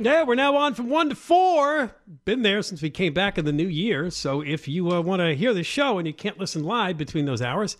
Yeah, 0.00 0.24
we're 0.24 0.34
now 0.34 0.56
on 0.56 0.74
from 0.74 0.90
one 0.90 1.08
to 1.10 1.14
four. 1.14 1.94
Been 2.24 2.42
there 2.42 2.62
since 2.62 2.82
we 2.82 2.90
came 2.90 3.14
back 3.14 3.38
in 3.38 3.44
the 3.44 3.52
new 3.52 3.68
year. 3.68 4.10
So 4.10 4.40
if 4.40 4.66
you 4.66 4.90
uh, 4.90 5.00
want 5.00 5.20
to 5.20 5.36
hear 5.36 5.54
the 5.54 5.62
show 5.62 5.98
and 5.98 6.06
you 6.06 6.12
can't 6.12 6.36
listen 6.36 6.64
live 6.64 6.98
between 6.98 7.26
those 7.26 7.40
hours, 7.40 7.76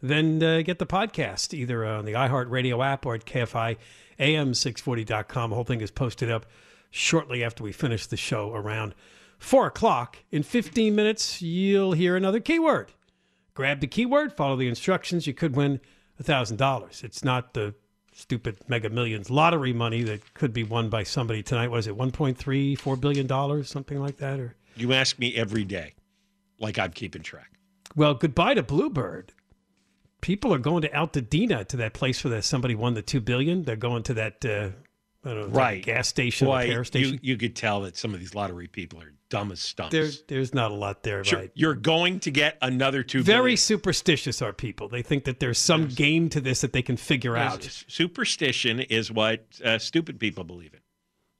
then 0.00 0.42
uh, 0.42 0.62
get 0.62 0.78
the 0.78 0.86
podcast 0.86 1.52
either 1.52 1.84
on 1.84 2.06
the 2.06 2.14
iHeartRadio 2.14 2.82
app 2.82 3.04
or 3.04 3.16
at 3.16 3.26
KFIAM640.com. 3.26 5.50
The 5.50 5.54
whole 5.54 5.64
thing 5.64 5.82
is 5.82 5.90
posted 5.90 6.30
up 6.30 6.46
shortly 6.90 7.44
after 7.44 7.62
we 7.62 7.72
finish 7.72 8.06
the 8.06 8.16
show 8.16 8.54
around 8.54 8.94
four 9.38 9.66
o'clock. 9.66 10.16
In 10.30 10.42
15 10.42 10.94
minutes, 10.94 11.42
you'll 11.42 11.92
hear 11.92 12.16
another 12.16 12.40
keyword. 12.40 12.92
Grab 13.52 13.80
the 13.80 13.86
keyword, 13.86 14.32
follow 14.32 14.56
the 14.56 14.68
instructions. 14.68 15.26
You 15.26 15.34
could 15.34 15.54
win 15.54 15.80
$1,000. 16.22 17.04
It's 17.04 17.22
not 17.22 17.52
the 17.52 17.74
stupid 18.18 18.58
mega 18.66 18.90
millions 18.90 19.30
lottery 19.30 19.72
money 19.72 20.02
that 20.02 20.34
could 20.34 20.52
be 20.52 20.64
won 20.64 20.88
by 20.88 21.04
somebody 21.04 21.42
tonight. 21.42 21.70
Was 21.70 21.86
it 21.86 21.96
1.3, 21.96 22.36
$4 22.36 23.00
billion, 23.00 23.64
something 23.64 24.00
like 24.00 24.16
that? 24.16 24.40
Or 24.40 24.56
You 24.76 24.92
ask 24.92 25.18
me 25.18 25.36
every 25.36 25.64
day, 25.64 25.94
like 26.58 26.78
I'm 26.78 26.90
keeping 26.90 27.22
track. 27.22 27.52
Well, 27.94 28.14
goodbye 28.14 28.54
to 28.54 28.62
Bluebird. 28.62 29.32
People 30.20 30.52
are 30.52 30.58
going 30.58 30.82
to 30.82 30.88
Altadena 30.88 31.66
to 31.68 31.76
that 31.76 31.92
place 31.92 32.22
where 32.24 32.32
that 32.32 32.42
somebody 32.42 32.74
won 32.74 32.94
the 32.94 33.02
two 33.02 33.20
billion. 33.20 33.62
They're 33.62 33.76
going 33.76 34.02
to 34.04 34.14
that 34.14 34.44
uh, 34.44 34.70
I 35.24 35.30
don't 35.30 35.48
like 35.52 35.54
Right. 35.56 35.84
gas 35.84 36.08
station, 36.08 36.46
Boy, 36.46 36.62
repair 36.66 36.84
station. 36.84 37.14
You, 37.14 37.18
you 37.32 37.36
could 37.36 37.56
tell 37.56 37.80
that 37.82 37.96
some 37.96 38.14
of 38.14 38.20
these 38.20 38.34
lottery 38.34 38.68
people 38.68 39.00
are 39.02 39.12
dumb 39.30 39.50
as 39.52 39.60
stumps. 39.60 39.92
there, 39.92 40.08
there's 40.28 40.54
not 40.54 40.70
a 40.70 40.74
lot 40.74 41.02
there, 41.02 41.22
Sure, 41.24 41.40
right? 41.40 41.50
You're 41.54 41.74
going 41.74 42.20
to 42.20 42.30
get 42.30 42.56
another 42.62 43.02
two 43.02 43.22
Very 43.22 43.40
billion. 43.42 43.56
superstitious 43.58 44.40
are 44.40 44.52
people. 44.52 44.88
They 44.88 45.02
think 45.02 45.24
that 45.24 45.40
there's 45.40 45.58
some 45.58 45.88
game 45.88 46.28
to 46.30 46.40
this 46.40 46.60
that 46.62 46.72
they 46.72 46.82
can 46.82 46.96
figure 46.96 47.36
out. 47.36 47.62
Superstition 47.88 48.80
is 48.80 49.10
what 49.12 49.44
uh, 49.64 49.78
stupid 49.78 50.18
people 50.20 50.44
believe 50.44 50.72
in. 50.72 50.80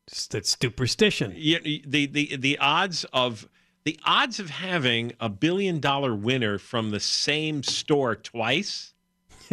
It's 0.08 0.26
that 0.28 0.44
superstition. 0.46 1.32
Yeah, 1.36 1.58
the, 1.60 2.06
the 2.06 2.36
the 2.36 2.58
odds 2.58 3.04
of 3.12 3.48
the 3.84 3.98
odds 4.04 4.40
of 4.40 4.50
having 4.50 5.12
a 5.20 5.28
billion 5.28 5.80
dollar 5.80 6.14
winner 6.14 6.58
from 6.58 6.90
the 6.90 7.00
same 7.00 7.62
store 7.62 8.16
twice 8.16 8.92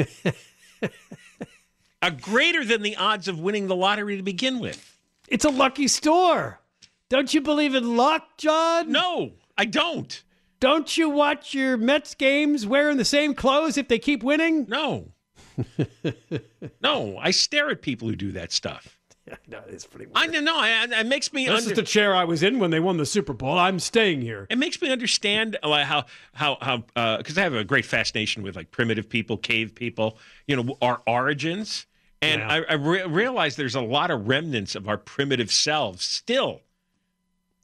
are 2.05 2.11
greater 2.11 2.63
than 2.63 2.81
the 2.83 2.95
odds 2.95 3.27
of 3.27 3.39
winning 3.39 3.67
the 3.67 3.75
lottery 3.75 4.17
to 4.17 4.23
begin 4.23 4.59
with. 4.59 4.97
It's 5.27 5.45
a 5.45 5.49
lucky 5.49 5.87
store. 5.87 6.59
Don't 7.09 7.33
you 7.33 7.41
believe 7.41 7.73
in 7.75 7.97
luck, 7.97 8.37
John? 8.37 8.91
No, 8.91 9.31
I 9.57 9.65
don't. 9.65 10.23
Don't 10.59 10.95
you 10.97 11.09
watch 11.09 11.53
your 11.53 11.77
Mets 11.77 12.13
games 12.15 12.65
wearing 12.65 12.97
the 12.97 13.05
same 13.05 13.33
clothes 13.33 13.77
if 13.77 13.87
they 13.87 13.99
keep 13.99 14.23
winning? 14.23 14.65
No. 14.67 15.11
no, 16.81 17.17
I 17.17 17.31
stare 17.31 17.69
at 17.69 17.81
people 17.81 18.07
who 18.07 18.15
do 18.15 18.31
that 18.33 18.51
stuff. 18.51 18.99
no, 19.47 19.59
it's 19.67 19.85
pretty. 19.85 20.11
I 20.13 20.27
don't 20.27 20.43
know. 20.43 20.55
I- 20.57 20.85
I- 20.91 20.99
It 20.99 21.07
makes 21.07 21.33
me 21.33 21.45
This 21.47 21.61
under- 21.61 21.71
is 21.71 21.75
the 21.75 21.83
chair 21.83 22.15
I 22.15 22.23
was 22.25 22.43
in 22.43 22.59
when 22.59 22.69
they 22.71 22.79
won 22.79 22.97
the 22.97 23.05
Super 23.05 23.33
Bowl. 23.33 23.57
I'm 23.57 23.79
staying 23.79 24.21
here. 24.21 24.45
it 24.49 24.57
makes 24.57 24.79
me 24.81 24.91
understand 24.91 25.57
uh, 25.63 25.69
like 25.69 25.85
how 25.85 26.05
how 26.33 26.57
how 26.61 26.83
uh, 26.95 27.17
because 27.17 27.37
I 27.37 27.41
have 27.41 27.53
a 27.55 27.63
great 27.63 27.85
fascination 27.85 28.43
with 28.43 28.55
like 28.55 28.69
primitive 28.71 29.09
people, 29.09 29.38
cave 29.38 29.73
people, 29.73 30.17
you 30.47 30.55
know, 30.55 30.77
our 30.81 31.01
origins, 31.07 31.88
and 32.25 32.41
Yeah. 32.41 32.47
I, 32.69 32.74
I 32.74 32.74
re- 32.75 33.06
realize 33.06 33.56
there's 33.56 33.75
a 33.75 33.81
lot 33.81 34.12
of 34.12 34.28
remnants 34.28 34.75
of 34.75 34.88
our 34.88 34.97
primitive 34.97 35.52
selves 35.52 36.03
still. 36.03 36.62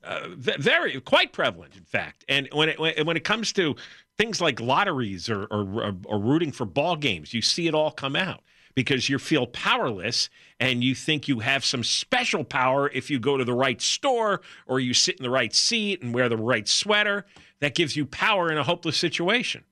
Uh, 0.03 0.29
ve- 0.29 0.57
very 0.57 0.99
quite 1.01 1.31
prevalent, 1.31 1.75
in 1.75 1.83
fact. 1.83 2.25
And 2.27 2.49
when 2.53 2.69
it 2.69 2.79
when, 2.79 3.05
when 3.05 3.17
it 3.17 3.23
comes 3.23 3.53
to 3.53 3.75
things 4.17 4.41
like 4.41 4.59
lotteries 4.59 5.29
or, 5.29 5.43
or 5.45 5.93
or 6.05 6.19
rooting 6.19 6.51
for 6.51 6.65
ball 6.65 6.95
games, 6.95 7.33
you 7.33 7.41
see 7.41 7.67
it 7.67 7.75
all 7.75 7.91
come 7.91 8.15
out 8.15 8.41
because 8.73 9.09
you 9.09 9.19
feel 9.19 9.45
powerless 9.45 10.29
and 10.59 10.83
you 10.83 10.95
think 10.95 11.27
you 11.27 11.39
have 11.39 11.63
some 11.63 11.83
special 11.83 12.43
power 12.43 12.89
if 12.93 13.11
you 13.11 13.19
go 13.19 13.37
to 13.37 13.43
the 13.45 13.53
right 13.53 13.81
store 13.81 14.41
or 14.65 14.79
you 14.79 14.93
sit 14.93 15.17
in 15.17 15.23
the 15.23 15.29
right 15.29 15.53
seat 15.53 16.01
and 16.01 16.13
wear 16.15 16.29
the 16.29 16.37
right 16.37 16.67
sweater. 16.67 17.25
That 17.59 17.75
gives 17.75 17.95
you 17.95 18.07
power 18.07 18.51
in 18.51 18.57
a 18.57 18.63
hopeless 18.63 18.97
situation. 18.97 19.63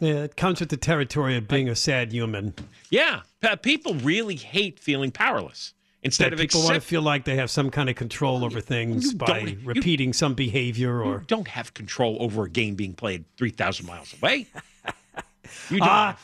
Yeah, 0.00 0.22
it 0.24 0.36
comes 0.36 0.60
with 0.60 0.68
the 0.68 0.76
territory 0.76 1.36
of 1.36 1.48
being 1.48 1.68
a 1.68 1.74
sad 1.74 2.12
human. 2.12 2.54
Yeah, 2.90 3.22
people 3.62 3.94
really 3.94 4.36
hate 4.36 4.78
feeling 4.78 5.10
powerless. 5.10 5.74
Instead 6.04 6.26
That 6.26 6.34
of 6.34 6.38
people 6.38 6.62
want 6.62 6.74
to 6.76 6.80
feel 6.80 7.02
like 7.02 7.24
they 7.24 7.34
have 7.34 7.50
some 7.50 7.70
kind 7.70 7.90
of 7.90 7.96
control 7.96 8.44
over 8.44 8.60
things 8.60 9.12
you 9.12 9.18
by 9.18 9.26
don't- 9.26 9.48
you- 9.48 9.58
repeating 9.64 10.12
some 10.12 10.34
behavior 10.34 11.02
or 11.02 11.14
You 11.18 11.24
don't 11.26 11.48
have 11.48 11.74
control 11.74 12.16
over 12.20 12.44
a 12.44 12.48
game 12.50 12.76
being 12.76 12.94
played 12.94 13.24
3,000 13.36 13.84
miles 13.86 14.14
away. 14.22 14.46
You 15.70 15.78
don't. 15.78 15.88
Ah, 15.88 16.18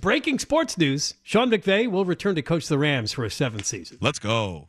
breaking 0.00 0.38
sports 0.38 0.78
news. 0.78 1.14
Sean 1.22 1.50
McVay 1.50 1.90
will 1.90 2.04
return 2.06 2.34
to 2.36 2.42
coach 2.42 2.68
the 2.68 2.78
Rams 2.78 3.12
for 3.12 3.24
a 3.24 3.30
seventh 3.30 3.66
season. 3.66 3.98
Let's 4.00 4.18
go. 4.18 4.68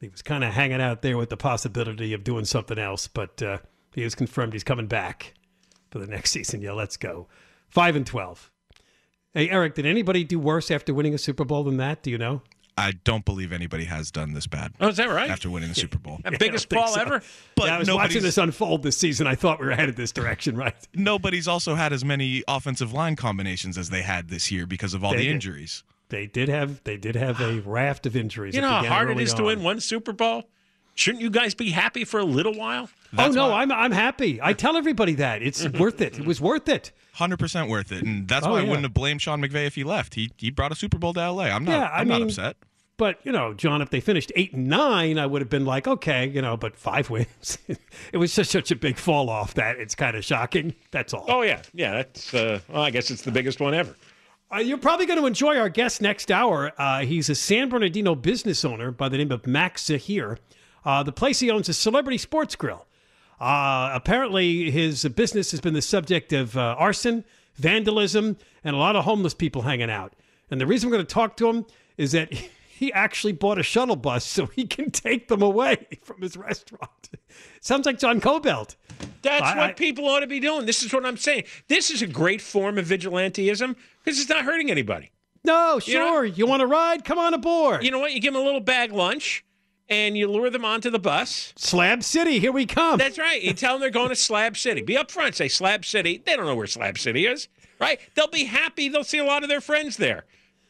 He 0.00 0.08
was 0.08 0.22
kind 0.22 0.42
of 0.42 0.52
hanging 0.54 0.80
out 0.80 1.02
there 1.02 1.18
with 1.18 1.28
the 1.28 1.36
possibility 1.36 2.14
of 2.14 2.24
doing 2.24 2.44
something 2.46 2.78
else, 2.78 3.06
but 3.08 3.42
uh, 3.42 3.58
he 3.94 4.02
has 4.02 4.14
confirmed 4.14 4.54
he's 4.54 4.64
coming 4.64 4.86
back 4.86 5.34
for 5.90 5.98
the 5.98 6.06
next 6.06 6.30
season. 6.32 6.62
Yeah, 6.62 6.72
let's 6.72 6.96
go. 6.96 7.28
Five 7.72 7.96
and 7.96 8.06
twelve. 8.06 8.50
Hey, 9.32 9.48
Eric, 9.48 9.74
did 9.76 9.86
anybody 9.86 10.24
do 10.24 10.38
worse 10.38 10.70
after 10.70 10.92
winning 10.92 11.14
a 11.14 11.18
Super 11.18 11.42
Bowl 11.46 11.64
than 11.64 11.78
that? 11.78 12.02
Do 12.02 12.10
you 12.10 12.18
know? 12.18 12.42
I 12.76 12.92
don't 13.04 13.24
believe 13.24 13.50
anybody 13.50 13.84
has 13.84 14.10
done 14.10 14.34
this 14.34 14.46
bad 14.46 14.74
oh, 14.78 14.88
is 14.88 14.98
that 14.98 15.08
right? 15.08 15.30
after 15.30 15.48
winning 15.48 15.70
the 15.70 15.74
Super 15.74 15.96
Bowl. 15.98 16.20
The 16.24 16.36
biggest 16.36 16.68
think 16.68 16.82
ball 16.82 16.94
so. 16.94 17.00
ever? 17.00 17.22
But 17.56 17.66
yeah, 17.66 17.76
I 17.76 17.78
was 17.78 17.90
watching 17.90 18.22
this 18.22 18.36
unfold 18.36 18.82
this 18.82 18.98
season. 18.98 19.26
I 19.26 19.36
thought 19.36 19.58
we 19.58 19.66
were 19.66 19.74
headed 19.74 19.96
this 19.96 20.12
direction, 20.12 20.54
right? 20.54 20.74
Nobody's 20.94 21.48
also 21.48 21.74
had 21.74 21.94
as 21.94 22.04
many 22.04 22.42
offensive 22.46 22.92
line 22.92 23.16
combinations 23.16 23.78
as 23.78 23.88
they 23.88 24.02
had 24.02 24.28
this 24.28 24.50
year 24.50 24.66
because 24.66 24.92
of 24.92 25.02
all 25.02 25.12
They 25.12 25.18
the 25.18 25.24
did. 25.24 25.32
injuries. 25.32 25.82
They 26.10 26.26
did 26.26 26.50
have 26.50 26.84
they 26.84 26.98
did 26.98 27.16
have 27.16 27.40
a 27.40 27.60
raft 27.60 28.04
of 28.04 28.16
injuries. 28.16 28.54
You 28.54 28.60
know 28.60 28.68
how 28.68 28.84
hard 28.84 29.08
it 29.08 29.12
is 29.12 29.14
early 29.14 29.24
is 29.24 29.34
to 29.34 29.44
win 29.44 29.62
one 29.62 29.80
Super 29.80 30.12
Bowl? 30.12 30.44
Shouldn't 30.94 31.22
you 31.22 31.30
guys 31.30 31.54
be 31.54 31.70
happy 31.70 32.04
for 32.04 32.20
a 32.20 32.24
little 32.24 32.54
while? 32.54 32.88
Oh 33.16 33.28
no, 33.28 33.48
why- 33.48 33.62
I'm 33.62 33.72
I'm 33.72 33.92
happy. 33.92 34.40
I 34.42 34.52
tell 34.52 34.76
everybody 34.76 35.14
that 35.16 35.42
it's 35.42 35.66
worth 35.70 36.00
it. 36.00 36.18
It 36.18 36.26
was 36.26 36.40
worth 36.40 36.68
it. 36.68 36.92
Hundred 37.14 37.38
percent 37.38 37.68
worth 37.68 37.92
it, 37.92 38.04
and 38.04 38.26
that's 38.28 38.46
Oh, 38.46 38.52
why 38.52 38.60
I 38.60 38.62
wouldn't 38.62 38.82
have 38.84 38.94
blamed 38.94 39.20
Sean 39.22 39.40
McVay 39.42 39.66
if 39.66 39.74
he 39.74 39.84
left. 39.84 40.14
He 40.14 40.30
he 40.38 40.50
brought 40.50 40.72
a 40.72 40.74
Super 40.74 40.98
Bowl 40.98 41.12
to 41.14 41.30
LA. 41.30 41.44
I'm 41.44 41.64
not. 41.64 41.72
Yeah, 41.72 41.84
I 41.88 42.00
I'm 42.00 42.08
not 42.08 42.22
upset. 42.22 42.56
But 42.98 43.18
you 43.24 43.32
know, 43.32 43.52
John, 43.54 43.82
if 43.82 43.90
they 43.90 44.00
finished 44.00 44.30
eight 44.36 44.52
and 44.52 44.68
nine, 44.68 45.18
I 45.18 45.26
would 45.26 45.40
have 45.42 45.48
been 45.48 45.64
like, 45.64 45.88
okay, 45.88 46.26
you 46.28 46.40
know. 46.40 46.56
But 46.56 46.76
five 46.76 47.10
wins, 47.10 47.58
it 48.12 48.16
was 48.18 48.34
just 48.34 48.50
such 48.50 48.70
a 48.70 48.76
big 48.76 48.96
fall 48.98 49.28
off 49.28 49.54
that 49.54 49.78
it's 49.78 49.94
kind 49.94 50.16
of 50.16 50.24
shocking. 50.24 50.74
That's 50.90 51.12
all. 51.12 51.24
Oh, 51.28 51.42
yeah. 51.42 51.62
Yeah, 51.74 51.92
that's, 51.96 52.32
uh, 52.32 52.60
well, 52.68 52.82
I 52.82 52.90
guess 52.90 53.10
it's 53.10 53.22
the 53.22 53.32
biggest 53.32 53.60
one 53.60 53.74
ever. 53.74 53.94
Uh, 54.54 54.58
you're 54.58 54.78
probably 54.78 55.06
going 55.06 55.18
to 55.18 55.26
enjoy 55.26 55.56
our 55.56 55.70
guest 55.70 56.00
next 56.02 56.30
hour. 56.30 56.72
Uh, 56.78 57.00
he's 57.00 57.28
a 57.30 57.34
San 57.34 57.70
Bernardino 57.70 58.14
business 58.14 58.64
owner 58.64 58.90
by 58.90 59.08
the 59.08 59.16
name 59.18 59.32
of 59.32 59.46
Max 59.46 59.86
Zahir. 59.86 60.38
Uh, 60.84 61.02
the 61.02 61.12
place 61.12 61.40
he 61.40 61.50
owns 61.50 61.68
is 61.68 61.76
Celebrity 61.78 62.18
Sports 62.18 62.56
Grill. 62.56 62.86
Uh, 63.40 63.90
apparently, 63.92 64.70
his 64.70 65.04
business 65.04 65.50
has 65.50 65.60
been 65.60 65.74
the 65.74 65.82
subject 65.82 66.32
of 66.32 66.56
uh, 66.56 66.76
arson, 66.78 67.24
vandalism, 67.56 68.36
and 68.64 68.74
a 68.76 68.78
lot 68.78 68.94
of 68.96 69.04
homeless 69.04 69.34
people 69.34 69.62
hanging 69.62 69.90
out. 69.90 70.12
And 70.50 70.60
the 70.60 70.66
reason 70.66 70.88
we're 70.90 70.96
going 70.96 71.06
to 71.06 71.12
talk 71.14 71.36
to 71.38 71.48
him 71.48 71.66
is 71.96 72.12
that 72.12 72.32
he 72.68 72.92
actually 72.92 73.32
bought 73.32 73.58
a 73.58 73.62
shuttle 73.62 73.96
bus 73.96 74.24
so 74.24 74.46
he 74.46 74.66
can 74.66 74.90
take 74.90 75.28
them 75.28 75.42
away 75.42 75.86
from 76.02 76.20
his 76.20 76.36
restaurant. 76.36 77.10
Sounds 77.60 77.86
like 77.86 77.98
John 77.98 78.20
Kobylt. 78.20 78.76
That's 79.22 79.42
I- 79.42 79.56
what 79.56 79.70
I- 79.70 79.72
people 79.72 80.06
ought 80.06 80.20
to 80.20 80.26
be 80.26 80.40
doing. 80.40 80.66
This 80.66 80.82
is 80.82 80.92
what 80.92 81.06
I'm 81.06 81.16
saying. 81.16 81.44
This 81.68 81.90
is 81.90 82.02
a 82.02 82.06
great 82.06 82.40
form 82.40 82.78
of 82.78 82.86
vigilanteism 82.86 83.76
because 84.04 84.20
it's 84.20 84.28
not 84.28 84.44
hurting 84.44 84.70
anybody. 84.70 85.10
No, 85.44 85.74
know- 85.74 85.78
sure. 85.80 86.24
You, 86.24 86.46
want 86.46 86.60
to 86.60 86.66
ride? 86.66 87.04
Come 87.04 87.18
on 87.18 87.34
aboard. 87.34 87.82
You 87.84 87.90
know 87.90 87.98
what? 87.98 88.12
You 88.12 88.20
give 88.20 88.34
them 88.34 88.42
a 88.42 88.44
little 88.44 88.60
bag 88.60 88.92
lunch 88.92 89.44
and 89.92 90.16
you 90.16 90.26
lure 90.26 90.50
them 90.50 90.64
onto 90.64 90.90
the 90.90 90.98
bus. 90.98 91.52
Slab 91.56 92.02
City, 92.02 92.38
here 92.38 92.50
we 92.50 92.64
come. 92.64 92.98
That's 92.98 93.18
right. 93.18 93.42
You 93.42 93.52
tell 93.52 93.74
them 93.74 93.82
they're 93.82 93.90
going 93.90 94.08
to 94.08 94.16
Slab 94.16 94.56
City. 94.56 94.80
Be 94.80 94.94
upfront. 94.94 95.34
Say 95.34 95.48
Slab 95.48 95.84
City. 95.84 96.22
They 96.24 96.34
don't 96.34 96.46
know 96.46 96.54
where 96.54 96.66
Slab 96.66 96.98
City 96.98 97.26
is, 97.26 97.48
right? 97.78 98.00
They'll 98.14 98.28
be 98.28 98.44
happy. 98.44 98.88
They'll 98.88 99.04
see 99.04 99.18
a 99.18 99.24
lot 99.24 99.42
of 99.42 99.48
their 99.48 99.60
friends 99.60 99.98
there. 99.98 100.24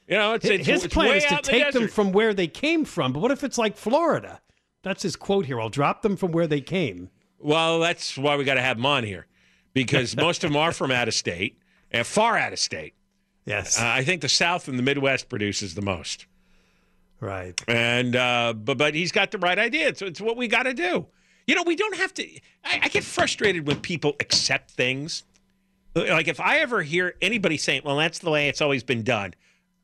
You 0.08 0.16
know, 0.16 0.34
it's, 0.34 0.44
it's 0.44 0.66
his 0.66 0.84
it's 0.84 0.94
plan 0.94 1.16
is 1.16 1.24
to 1.26 1.36
the 1.36 1.42
take 1.42 1.72
them 1.72 1.88
from 1.88 2.12
where 2.12 2.34
they 2.34 2.48
came 2.48 2.84
from. 2.84 3.12
But 3.12 3.20
what 3.20 3.30
if 3.30 3.44
it's 3.44 3.56
like 3.56 3.76
Florida? 3.76 4.40
That's 4.82 5.02
his 5.02 5.14
quote 5.14 5.46
here. 5.46 5.60
I'll 5.60 5.68
drop 5.68 6.02
them 6.02 6.16
from 6.16 6.32
where 6.32 6.48
they 6.48 6.60
came. 6.60 7.08
Well, 7.38 7.78
that's 7.78 8.18
why 8.18 8.36
we 8.36 8.44
got 8.44 8.54
to 8.54 8.62
have 8.62 8.76
them 8.76 8.86
on 8.86 9.04
here 9.04 9.26
because 9.72 10.16
most 10.18 10.42
of 10.44 10.50
them 10.50 10.56
are 10.56 10.72
from 10.72 10.90
out 10.90 11.08
of 11.08 11.14
state 11.14 11.58
and 11.90 12.06
far 12.06 12.36
out 12.36 12.52
of 12.52 12.58
state. 12.58 12.94
Yes. 13.44 13.80
Uh, 13.80 13.86
I 13.86 14.04
think 14.04 14.20
the 14.20 14.28
South 14.28 14.68
and 14.68 14.78
the 14.78 14.82
Midwest 14.82 15.28
produces 15.28 15.74
the 15.74 15.82
most. 15.82 16.26
Right. 17.22 17.54
And 17.68 18.16
uh, 18.16 18.52
but 18.52 18.78
but 18.78 18.94
he's 18.96 19.12
got 19.12 19.30
the 19.30 19.38
right 19.38 19.56
idea. 19.58 19.86
It's, 19.86 20.02
it's 20.02 20.20
what 20.20 20.36
we 20.36 20.48
got 20.48 20.64
to 20.64 20.74
do. 20.74 21.06
You 21.46 21.54
know, 21.54 21.62
we 21.62 21.76
don't 21.76 21.96
have 21.96 22.12
to. 22.14 22.24
I, 22.64 22.80
I 22.82 22.88
get 22.88 23.04
frustrated 23.04 23.64
when 23.64 23.78
people 23.80 24.16
accept 24.18 24.72
things. 24.72 25.22
Like 25.94 26.26
if 26.26 26.40
I 26.40 26.58
ever 26.58 26.82
hear 26.82 27.14
anybody 27.22 27.58
saying, 27.58 27.82
"Well, 27.84 27.96
that's 27.96 28.18
the 28.18 28.30
way 28.30 28.48
it's 28.48 28.60
always 28.60 28.82
been 28.82 29.04
done," 29.04 29.34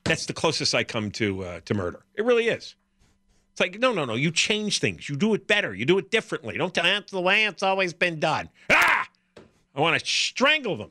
that's 0.03 0.27
the 0.27 0.33
closest 0.33 0.75
I 0.75 0.83
come 0.83 1.13
to 1.13 1.45
uh, 1.45 1.61
to 1.67 1.75
murder. 1.75 2.01
It 2.17 2.25
really 2.25 2.49
is. 2.49 2.75
It's 3.53 3.61
like, 3.61 3.79
no, 3.79 3.93
no, 3.93 4.05
no. 4.05 4.15
You 4.15 4.33
change 4.33 4.81
things. 4.81 5.09
You 5.09 5.15
do 5.17 5.35
it 5.35 5.47
better. 5.47 5.73
You 5.75 5.85
do 5.85 5.99
it 5.99 6.11
differently. 6.11 6.57
Don't 6.59 6.75
tell 6.75 6.85
that's 6.85 7.13
the 7.13 7.21
way 7.21 7.45
it's 7.45 7.63
always 7.63 7.93
been 7.93 8.19
done. 8.19 8.49
Ah! 8.71 9.09
I 9.77 9.81
want 9.81 9.99
to 10.01 10.05
strangle 10.05 10.77
them. 10.77 10.91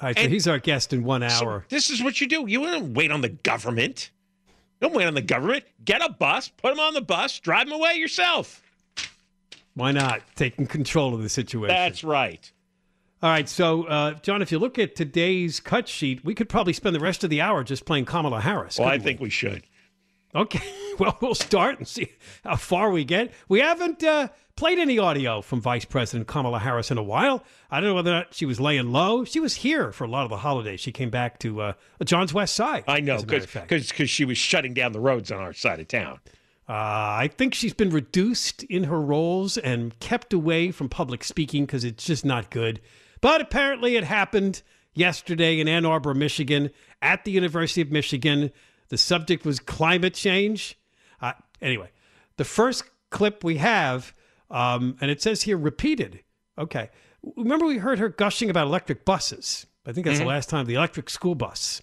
All 0.00 0.08
right, 0.08 0.18
so 0.18 0.28
he's 0.28 0.48
our 0.48 0.58
guest 0.58 0.92
in 0.92 1.04
one 1.04 1.28
So 1.30 1.44
hour. 1.46 1.64
this 1.68 1.90
is 1.90 2.02
what 2.02 2.20
you 2.20 2.26
do. 2.26 2.44
You 2.48 2.60
don't 2.64 2.94
wait 2.94 3.10
on 3.12 3.20
the 3.22 3.28
government. 3.28 4.10
Don't 4.80 4.94
wait 4.94 5.06
on 5.06 5.14
the 5.14 5.22
government. 5.22 5.64
Get 5.84 6.04
a 6.04 6.10
bus, 6.10 6.48
put 6.48 6.70
them 6.70 6.80
on 6.80 6.94
the 6.94 7.00
bus, 7.00 7.38
drive 7.38 7.68
them 7.68 7.78
away 7.78 7.94
yourself. 7.94 8.62
Why 9.74 9.92
not? 9.92 10.22
Taking 10.34 10.66
control 10.66 11.14
of 11.14 11.22
the 11.22 11.28
situation. 11.28 11.74
That's 11.74 12.02
right. 12.04 12.50
All 13.22 13.30
right, 13.30 13.48
so 13.48 13.84
uh, 13.84 14.14
John, 14.14 14.42
if 14.42 14.52
you 14.52 14.58
look 14.58 14.78
at 14.78 14.94
today's 14.94 15.58
cut 15.60 15.88
sheet, 15.88 16.24
we 16.24 16.34
could 16.34 16.48
probably 16.48 16.74
spend 16.74 16.94
the 16.94 17.00
rest 17.00 17.24
of 17.24 17.30
the 17.30 17.40
hour 17.40 17.64
just 17.64 17.86
playing 17.86 18.04
Kamala 18.04 18.40
Harris. 18.40 18.78
Well, 18.78 18.88
I 18.88 18.92
couldn't 18.92 19.04
we? 19.04 19.10
think 19.10 19.20
we 19.20 19.30
should. 19.30 19.62
Okay. 20.36 20.62
Well, 20.98 21.18
we'll 21.20 21.34
start 21.34 21.76
and 21.76 21.86
see 21.86 22.12
how 22.42 22.56
far 22.56 22.90
we 22.90 23.04
get. 23.04 23.30
We 23.50 23.60
haven't 23.60 24.02
uh, 24.02 24.28
played 24.56 24.78
any 24.78 24.98
audio 24.98 25.42
from 25.42 25.60
Vice 25.60 25.84
President 25.84 26.26
Kamala 26.26 26.58
Harris 26.58 26.90
in 26.90 26.96
a 26.96 27.02
while. 27.02 27.44
I 27.70 27.80
don't 27.80 27.90
know 27.90 27.94
whether 27.96 28.12
or 28.12 28.14
not 28.14 28.32
she 28.32 28.46
was 28.46 28.58
laying 28.58 28.92
low. 28.92 29.22
She 29.22 29.38
was 29.38 29.56
here 29.56 29.92
for 29.92 30.04
a 30.04 30.08
lot 30.08 30.24
of 30.24 30.30
the 30.30 30.38
holidays. 30.38 30.80
She 30.80 30.92
came 30.92 31.10
back 31.10 31.38
to 31.40 31.60
uh, 31.60 31.72
John's 32.02 32.32
West 32.32 32.56
Side. 32.56 32.84
I 32.88 33.00
know 33.00 33.16
as 33.16 33.24
a 33.24 33.26
matter 33.26 33.46
because 33.60 33.90
because 33.90 34.08
she 34.08 34.24
was 34.24 34.38
shutting 34.38 34.72
down 34.72 34.92
the 34.92 35.00
roads 35.00 35.30
on 35.30 35.38
our 35.38 35.52
side 35.52 35.80
of 35.80 35.88
town. 35.88 36.18
Uh, 36.66 36.72
I 36.72 37.30
think 37.36 37.52
she's 37.52 37.74
been 37.74 37.90
reduced 37.90 38.62
in 38.62 38.84
her 38.84 39.02
roles 39.02 39.58
and 39.58 39.98
kept 40.00 40.32
away 40.32 40.70
from 40.70 40.88
public 40.88 41.24
speaking 41.24 41.66
because 41.66 41.84
it's 41.84 42.06
just 42.06 42.24
not 42.24 42.48
good. 42.48 42.80
But 43.20 43.42
apparently, 43.42 43.96
it 43.96 44.04
happened 44.04 44.62
yesterday 44.94 45.60
in 45.60 45.68
Ann 45.68 45.84
Arbor, 45.84 46.14
Michigan, 46.14 46.70
at 47.02 47.24
the 47.24 47.32
University 47.32 47.82
of 47.82 47.92
Michigan. 47.92 48.50
The 48.88 48.98
subject 48.98 49.44
was 49.44 49.58
climate 49.58 50.14
change. 50.14 50.78
Uh, 51.20 51.32
anyway, 51.60 51.90
the 52.36 52.44
first 52.44 52.84
clip 53.10 53.42
we 53.44 53.56
have, 53.58 54.12
um, 54.50 54.96
and 55.00 55.10
it 55.10 55.20
says 55.22 55.42
here 55.42 55.56
repeated. 55.56 56.20
Okay. 56.58 56.90
Remember, 57.36 57.66
we 57.66 57.78
heard 57.78 57.98
her 57.98 58.08
gushing 58.08 58.50
about 58.50 58.66
electric 58.66 59.04
buses. 59.04 59.66
I 59.86 59.92
think 59.92 60.06
that's 60.06 60.18
the 60.18 60.24
last 60.24 60.48
time, 60.48 60.66
the 60.66 60.74
electric 60.74 61.10
school 61.10 61.34
bus. 61.34 61.82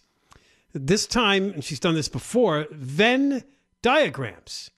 This 0.74 1.06
time, 1.06 1.52
and 1.52 1.64
she's 1.64 1.80
done 1.80 1.96
this 1.96 2.10
before, 2.10 2.68
Venn 2.72 3.44
diagrams. 3.82 4.72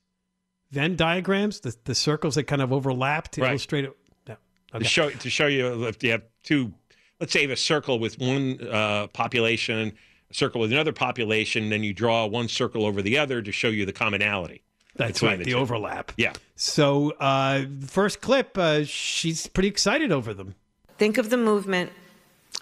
Venn 0.71 0.95
diagrams, 0.95 1.61
the, 1.61 1.75
the 1.85 1.95
circles 1.95 2.35
that 2.35 2.43
kind 2.45 2.61
of 2.61 2.73
overlap 2.73 3.29
to 3.31 3.41
Right. 3.41 3.49
illustrate 3.51 3.85
it. 3.85 3.95
No. 4.27 4.35
To 4.79 4.83
show 4.83 5.09
to 5.09 5.29
show 5.29 5.47
you 5.47 5.85
if 5.87 6.03
you 6.03 6.11
have 6.11 6.23
two, 6.43 6.73
let's 7.21 7.31
say 7.31 7.43
you 7.43 7.47
have 7.49 7.57
a 7.57 7.61
circle 7.61 7.97
with 7.97 8.19
one 8.19 8.59
uh, 8.69 9.07
population, 9.07 9.93
circle 10.31 10.61
with 10.61 10.71
another 10.71 10.93
population, 10.93 11.69
then 11.69 11.83
you 11.83 11.93
draw 11.93 12.25
one 12.25 12.47
circle 12.47 12.85
over 12.85 13.01
the 13.01 13.17
other 13.17 13.41
to 13.41 13.51
show 13.51 13.69
you 13.69 13.85
the 13.85 13.93
commonality. 13.93 14.61
That's 14.95 15.21
right, 15.21 15.37
the 15.37 15.43
the 15.45 15.53
overlap. 15.55 16.11
Yeah. 16.17 16.33
So, 16.55 17.11
uh, 17.19 17.65
first 17.87 18.21
clip, 18.21 18.57
uh, 18.57 18.85
she's 18.85 19.45
pretty 19.47 19.67
excited 19.67 20.11
over 20.11 20.33
them. 20.33 20.55
think 20.97 21.17
of 21.17 21.29
the 21.29 21.37
movement 21.37 21.91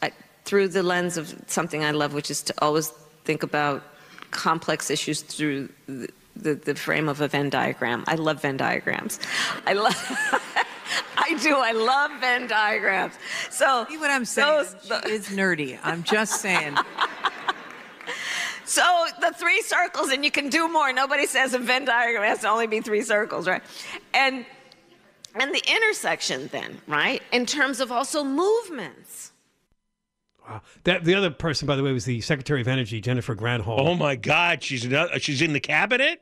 uh, 0.02 0.10
through 0.46 0.70
the 0.70 0.82
lens 0.82 1.16
of 1.18 1.36
something 1.48 1.84
I 1.84 1.92
love, 1.92 2.14
which 2.16 2.32
is 2.32 2.42
to 2.44 2.54
always 2.60 2.90
think 3.24 3.44
about 3.44 3.84
complex 4.32 4.90
issues 4.90 5.22
through 5.22 5.70
the, 5.88 6.10
the, 6.36 6.56
the 6.56 6.74
frame 6.76 7.08
of 7.08 7.22
a 7.22 7.28
Venn 7.28 7.52
diagram. 7.52 8.04
I 8.08 8.16
love 8.16 8.42
Venn 8.42 8.58
diagrams. 8.58 9.20
I 9.68 9.74
love. 9.74 9.94
I 11.18 11.38
do. 11.42 11.56
I 11.56 11.72
love 11.72 12.12
Venn 12.20 12.48
diagrams. 12.48 13.14
So 13.52 13.86
See 13.90 13.98
what 14.00 14.10
I'm 14.10 14.26
saying? 14.26 14.66
those- 14.90 15.04
She 15.06 15.12
is 15.12 15.28
nerdy. 15.30 15.78
I'm 15.84 16.02
just 16.04 16.42
saying. 16.42 16.76
So 18.66 19.06
the 19.22 19.32
three 19.34 19.62
circles, 19.62 20.10
and 20.12 20.24
you 20.24 20.32
can 20.32 20.50
do 20.50 20.68
more. 20.68 20.92
Nobody 20.94 21.26
says 21.26 21.54
a 21.54 21.60
Venn 21.60 21.86
diagram 21.86 22.24
has 22.24 22.40
to 22.40 22.50
only 22.50 22.68
be 22.68 22.82
three 22.82 23.02
circles, 23.02 23.48
right? 23.48 23.62
And 24.14 24.46
and 25.36 25.54
the 25.54 25.64
intersection, 25.68 26.48
then, 26.52 26.80
right? 26.88 27.22
In 27.32 27.46
terms 27.46 27.80
of 27.80 27.92
also 27.92 28.24
movements. 28.24 29.32
Wow. 30.48 30.62
That, 30.84 31.06
the 31.06 31.16
other 31.16 31.32
person, 31.32 31.68
by 31.68 31.76
the 31.76 31.84
way, 31.84 31.92
was 31.92 32.06
the 32.06 32.20
Secretary 32.22 32.60
of 32.62 32.68
Energy, 32.68 33.00
Jennifer 33.02 33.36
Granholm. 33.36 33.80
Oh 33.80 33.96
my 33.96 34.16
God, 34.16 34.62
she's 34.62 34.84
another, 34.86 35.18
she's 35.20 35.42
in 35.42 35.54
the 35.54 35.60
cabinet. 35.60 36.22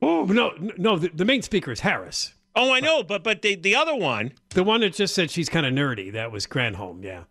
Oh, 0.00 0.24
no, 0.24 0.52
no, 0.76 0.96
the, 0.96 1.08
the 1.08 1.24
main 1.24 1.42
speaker 1.42 1.72
is 1.72 1.80
Harris. 1.80 2.34
Oh, 2.54 2.72
I 2.72 2.80
know, 2.80 3.02
but 3.02 3.22
but 3.22 3.42
the 3.42 3.56
the 3.56 3.74
other 3.76 3.94
one, 3.94 4.32
The 4.50 4.64
one 4.64 4.80
that 4.80 4.94
just 4.94 5.14
said 5.14 5.30
she's 5.30 5.48
kind 5.48 5.66
of 5.66 5.72
nerdy, 5.72 6.12
that 6.12 6.32
was 6.32 6.46
Granholm, 6.46 7.04
yeah. 7.04 7.24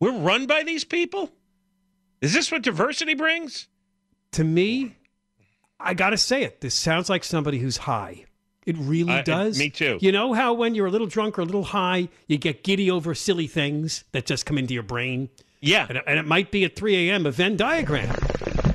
we're 0.00 0.16
run 0.16 0.46
by 0.46 0.62
these 0.62 0.84
people. 0.84 1.30
Is 2.22 2.32
this 2.32 2.50
what 2.50 2.62
diversity 2.62 3.12
brings? 3.14 3.68
To 4.32 4.44
me, 4.44 4.96
I 5.78 5.92
got 5.92 6.10
to 6.10 6.16
say 6.16 6.42
it. 6.44 6.62
This 6.62 6.74
sounds 6.74 7.10
like 7.10 7.24
somebody 7.24 7.58
who's 7.58 7.76
high. 7.76 8.24
It 8.64 8.76
really 8.78 9.12
Uh, 9.12 9.22
does. 9.22 9.58
me 9.58 9.68
too. 9.68 9.98
You 10.00 10.12
know 10.12 10.32
how 10.32 10.54
when 10.54 10.74
you're 10.74 10.86
a 10.86 10.90
little 10.90 11.08
drunk 11.08 11.36
or 11.38 11.42
a 11.42 11.44
little 11.44 11.64
high, 11.64 12.08
you 12.28 12.38
get 12.38 12.62
giddy 12.64 12.90
over 12.90 13.14
silly 13.14 13.46
things 13.48 14.04
that 14.12 14.24
just 14.24 14.46
come 14.46 14.56
into 14.56 14.72
your 14.72 14.84
brain? 14.84 15.28
Yeah, 15.60 15.86
And, 15.88 15.98
it- 15.98 16.04
and 16.06 16.18
it 16.18 16.26
might 16.26 16.50
be 16.50 16.64
at 16.64 16.76
3 16.76 17.10
a.m. 17.10 17.26
a 17.26 17.30
Venn 17.32 17.56
diagram. 17.56 18.14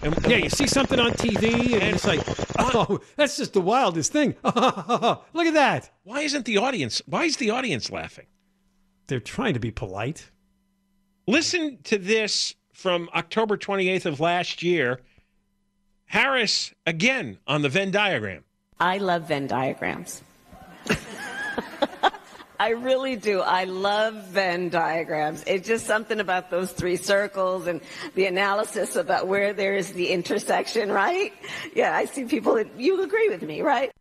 And- 0.03 0.15
Yeah, 0.27 0.38
you 0.38 0.49
see 0.49 0.67
something 0.67 0.99
on 0.99 1.11
TV 1.13 1.73
and, 1.73 1.95
it's 1.95 2.05
like, 2.05 2.21
oh, 2.59 2.99
that's 3.15 3.38
just 3.38 3.53
the 3.53 3.61
wildest 3.61 4.11
thing. 4.11 4.35
Look 4.44 5.47
at 5.47 5.53
that. 5.53 5.89
Why 6.03 6.21
isn't 6.21 6.45
the 6.45 6.57
audience? 6.57 7.01
Why 7.05 7.23
is 7.23 7.38
the 7.38 7.49
audience 7.51 7.89
laughing? 7.89 8.27
They're 9.07 9.19
trying 9.21 9.53
to 9.53 9.59
be 9.61 9.71
polite. 9.71 10.29
Listen 11.27 11.79
to 11.85 11.97
this 11.97 12.53
from 12.77 13.09
October 13.15 13.57
28th 13.57 14.06
of 14.06 14.19
last 14.19 14.62
year. 14.62 15.01
Harris 16.06 16.74
again 16.85 17.39
on 17.47 17.63
the 17.63 17.69
Venn 17.69 17.89
diagram. 17.89 18.44
I 18.79 19.00
love 19.00 19.27
Venn 19.27 19.47
diagrams. 19.47 20.21
I 22.59 22.69
really 22.69 23.15
do. 23.15 23.41
I 23.41 23.63
love 23.63 24.13
Venn 24.27 24.69
diagrams. 24.69 25.44
It's 25.47 25.68
just 25.68 25.88
something 25.88 26.19
about 26.19 26.51
those 26.51 26.71
three 26.71 26.97
circles 26.97 27.65
and 27.65 27.81
the 28.13 28.27
analysis 28.27 28.95
about 28.95 29.27
where 29.27 29.53
there 29.53 29.75
is 29.75 29.94
the 29.94 30.09
intersection, 30.09 30.91
right? 30.91 31.33
Yeah, 31.75 31.95
I 31.95 32.06
see 32.06 32.25
people 32.25 32.53
that 32.56 32.80
you 32.80 33.01
agree 33.01 33.30
with 33.30 33.41
me, 33.41 33.62
right? 33.63 33.91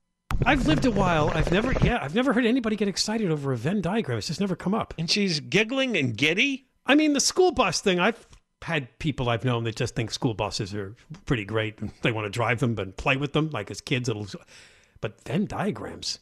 I've 0.44 0.67
lived 0.67 0.84
a 0.84 0.90
while. 0.90 1.31
I've 1.31 1.50
never, 1.50 1.72
yeah, 1.82 1.99
I've 2.02 2.14
never 2.14 2.34
heard 2.34 2.44
anybody 2.44 2.77
get 2.77 2.89
excited 2.89 3.31
over 3.31 3.53
a 3.53 3.56
Venn 3.56 3.81
diagram. 3.81 4.19
It's 4.19 4.27
just 4.27 4.41
never 4.41 4.55
come 4.55 4.74
up. 4.74 4.93
And 4.98 5.10
she's 5.10 5.41
giggling 5.41 5.96
and 5.96 6.15
giddy. 6.15 6.67
I 6.84 6.94
mean, 6.94 7.15
the 7.15 7.20
school 7.20 7.53
bus 7.53 7.81
thing, 7.81 7.98
I've 7.98 8.27
had 8.63 8.98
people 8.98 9.29
I've 9.29 9.44
known 9.44 9.65
that 9.65 9.77
just 9.77 9.94
think 9.94 10.10
school 10.10 10.34
buses 10.34 10.75
are 10.75 10.94
pretty 11.27 11.44
great 11.44 11.79
and 11.81 11.93
they 12.03 12.13
want 12.13 12.27
to 12.27 12.31
drive 12.31 12.60
them 12.60 12.79
and 12.79 12.96
play 12.96 13.17
with 13.17 13.32
them 13.32 13.51
like 13.51 13.70
as 13.70 13.81
kids. 13.81 14.08
It'll, 14.08 14.27
but 15.01 15.20
Venn 15.25 15.46
diagrams, 15.46 16.19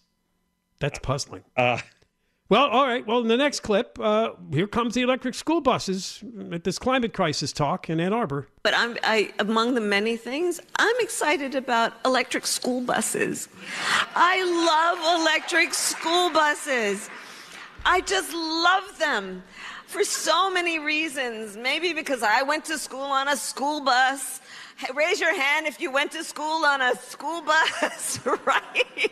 that's 0.81 0.99
puzzling. 0.99 1.45
Uh, 1.57 1.79
Well, 2.51 2.67
all 2.67 2.87
right. 2.87 3.07
Well, 3.07 3.21
in 3.21 3.29
the 3.29 3.39
next 3.39 3.61
clip, 3.61 3.99
uh, 3.99 4.33
here 4.53 4.67
comes 4.67 4.95
the 4.95 5.01
electric 5.01 5.35
school 5.35 5.63
buses 5.63 6.23
at 6.53 6.63
this 6.63 6.79
climate 6.79 7.15
crisis 7.15 7.53
talk 7.53 7.89
in 7.89 7.99
Ann 8.01 8.13
Arbor. 8.13 8.49
But 8.63 8.75
I'm, 8.77 8.99
I, 9.03 9.33
among 9.39 9.75
the 9.75 9.81
many 9.81 10.19
things, 10.19 10.61
I'm 10.77 10.95
excited 11.01 11.55
about 11.55 11.95
electric 12.05 12.47
school 12.47 12.83
buses. 12.83 13.49
I 14.15 14.45
love 14.45 15.21
electric 15.23 15.73
school 15.73 16.31
buses. 16.31 17.09
I 17.87 18.03
just 18.03 18.33
love 18.35 18.99
them 18.99 19.43
for 19.95 20.05
so 20.05 20.51
many 20.51 20.79
reasons. 20.79 21.57
Maybe 21.57 21.93
because 21.95 22.23
I 22.23 22.43
went 22.43 22.65
to 22.67 22.77
school 22.79 23.01
on 23.01 23.29
a 23.29 23.37
school 23.37 23.81
bus. 23.81 24.41
Hey, 24.77 24.89
Raise 24.95 25.21
your 25.21 25.35
hand 25.35 25.67
if 25.67 25.81
you 25.81 25.91
went 25.91 26.11
to 26.13 26.25
school 26.25 26.65
on 26.67 26.83
a 26.83 26.95
school 26.97 27.41
bus, 27.43 28.19
right? 28.45 29.11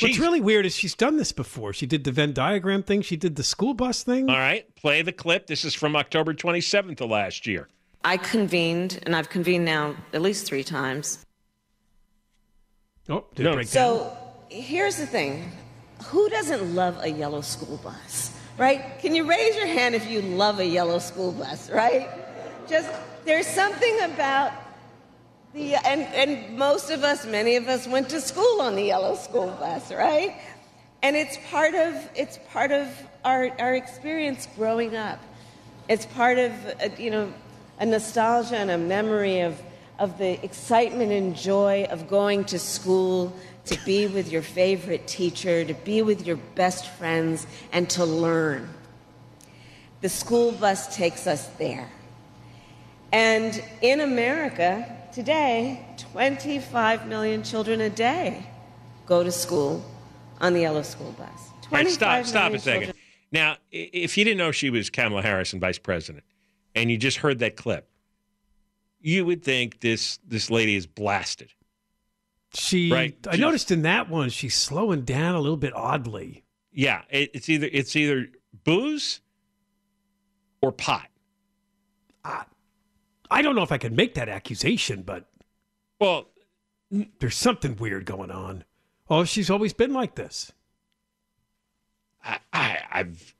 What's 0.00 0.18
really 0.18 0.40
weird 0.40 0.66
is 0.66 0.74
she's 0.74 0.94
done 0.94 1.16
this 1.16 1.32
before. 1.32 1.72
She 1.72 1.86
did 1.86 2.04
the 2.04 2.12
Venn 2.12 2.32
diagram 2.32 2.82
thing. 2.82 3.02
She 3.02 3.16
did 3.16 3.36
the 3.36 3.42
school 3.42 3.74
bus 3.74 4.02
thing. 4.02 4.28
all 4.28 4.36
right, 4.36 4.66
play 4.76 5.02
the 5.02 5.12
clip. 5.12 5.46
This 5.46 5.64
is 5.64 5.72
from 5.74 5.96
October 5.96 6.34
27th 6.34 7.00
of 7.00 7.10
last 7.10 7.46
year. 7.46 7.68
I 8.04 8.16
convened, 8.16 9.00
and 9.06 9.14
I've 9.16 9.28
convened 9.28 9.64
now 9.64 9.94
at 10.12 10.20
least 10.22 10.46
three 10.46 10.62
times. 10.64 11.24
Oh, 13.08 13.24
did 13.34 13.44
No. 13.44 13.52
it 13.52 13.54
break 13.54 13.70
down? 13.70 13.98
So 13.98 14.16
here's 14.50 14.96
the 14.96 15.06
thing 15.06 15.50
who 16.04 16.28
doesn't 16.28 16.74
love 16.74 16.98
a 17.02 17.08
yellow 17.08 17.40
school 17.40 17.78
bus, 17.78 18.37
right? 18.58 18.98
Can 18.98 19.14
you 19.14 19.24
raise 19.24 19.56
your 19.56 19.66
hand 19.66 19.94
if 19.94 20.10
you 20.10 20.20
love 20.20 20.58
a 20.58 20.66
yellow 20.66 20.98
school 20.98 21.32
bus, 21.32 21.70
right? 21.70 22.08
Just, 22.68 22.90
there's 23.24 23.46
something 23.46 24.00
about 24.02 24.52
the, 25.54 25.76
and, 25.76 26.02
and 26.02 26.58
most 26.58 26.90
of 26.90 27.04
us, 27.04 27.24
many 27.24 27.56
of 27.56 27.68
us 27.68 27.86
went 27.86 28.10
to 28.10 28.20
school 28.20 28.60
on 28.60 28.74
the 28.74 28.82
yellow 28.82 29.14
school 29.14 29.46
bus, 29.58 29.92
right? 29.92 30.36
And 31.02 31.16
it's 31.16 31.38
part 31.50 31.74
of, 31.74 31.94
it's 32.16 32.38
part 32.52 32.72
of 32.72 32.88
our, 33.24 33.50
our 33.60 33.74
experience 33.74 34.48
growing 34.56 34.96
up. 34.96 35.20
It's 35.88 36.04
part 36.06 36.38
of, 36.38 36.52
uh, 36.82 36.88
you 36.98 37.10
know, 37.10 37.32
a 37.78 37.86
nostalgia 37.86 38.56
and 38.56 38.70
a 38.70 38.78
memory 38.78 39.40
of, 39.40 39.60
of 39.98 40.18
the 40.18 40.44
excitement 40.44 41.12
and 41.12 41.34
joy 41.34 41.86
of 41.90 42.08
going 42.08 42.44
to 42.46 42.58
school, 42.58 43.32
to 43.68 43.84
be 43.84 44.06
with 44.06 44.30
your 44.30 44.42
favorite 44.42 45.06
teacher, 45.06 45.64
to 45.64 45.74
be 45.74 46.02
with 46.02 46.26
your 46.26 46.36
best 46.54 46.88
friends, 46.90 47.46
and 47.72 47.88
to 47.90 48.04
learn. 48.04 48.68
The 50.00 50.08
school 50.08 50.52
bus 50.52 50.94
takes 50.94 51.26
us 51.26 51.46
there. 51.58 51.88
And 53.12 53.62
in 53.80 54.00
America 54.00 54.86
today, 55.12 55.84
25 56.12 57.06
million 57.06 57.42
children 57.42 57.80
a 57.80 57.90
day 57.90 58.46
go 59.06 59.24
to 59.24 59.32
school 59.32 59.84
on 60.40 60.52
the 60.52 60.60
yellow 60.60 60.82
school 60.82 61.12
bus. 61.12 61.28
All 61.64 61.68
right, 61.72 61.88
stop, 61.88 62.24
stop 62.24 62.52
a 62.52 62.58
second. 62.58 62.80
children. 62.80 62.96
Now, 63.32 63.56
if 63.70 64.16
you 64.16 64.24
didn't 64.24 64.38
know 64.38 64.52
she 64.52 64.70
was 64.70 64.90
Kamala 64.90 65.22
Harris 65.22 65.52
and 65.52 65.60
vice 65.60 65.78
president, 65.78 66.24
and 66.74 66.90
you 66.90 66.96
just 66.96 67.18
heard 67.18 67.40
that 67.40 67.56
clip, 67.56 67.90
you 69.00 69.24
would 69.24 69.42
think 69.42 69.80
this 69.80 70.18
this 70.26 70.50
lady 70.50 70.76
is 70.76 70.86
blasted. 70.86 71.52
She, 72.54 72.90
Right. 72.90 73.16
I 73.28 73.36
noticed 73.36 73.70
in 73.70 73.82
that 73.82 74.08
one, 74.08 74.30
she's 74.30 74.54
slowing 74.54 75.02
down 75.02 75.34
a 75.34 75.40
little 75.40 75.56
bit 75.58 75.74
oddly. 75.76 76.44
Yeah, 76.72 77.02
it, 77.10 77.30
it's 77.34 77.48
either 77.48 77.68
it's 77.72 77.94
either 77.96 78.28
booze 78.64 79.20
or 80.62 80.72
pot. 80.72 81.08
I 83.30 83.42
don't 83.42 83.54
know 83.54 83.62
if 83.62 83.72
I 83.72 83.78
can 83.78 83.94
make 83.94 84.14
that 84.14 84.28
accusation, 84.28 85.02
but 85.02 85.28
Well, 86.00 86.28
there's 87.18 87.36
something 87.36 87.76
weird 87.76 88.06
going 88.06 88.30
on. 88.30 88.64
Oh, 89.10 89.24
she's 89.24 89.50
always 89.50 89.72
been 89.74 89.92
like 89.92 90.14
this. 90.14 90.52
I, 92.24 92.38
I 92.52 92.78
I've 92.90 93.34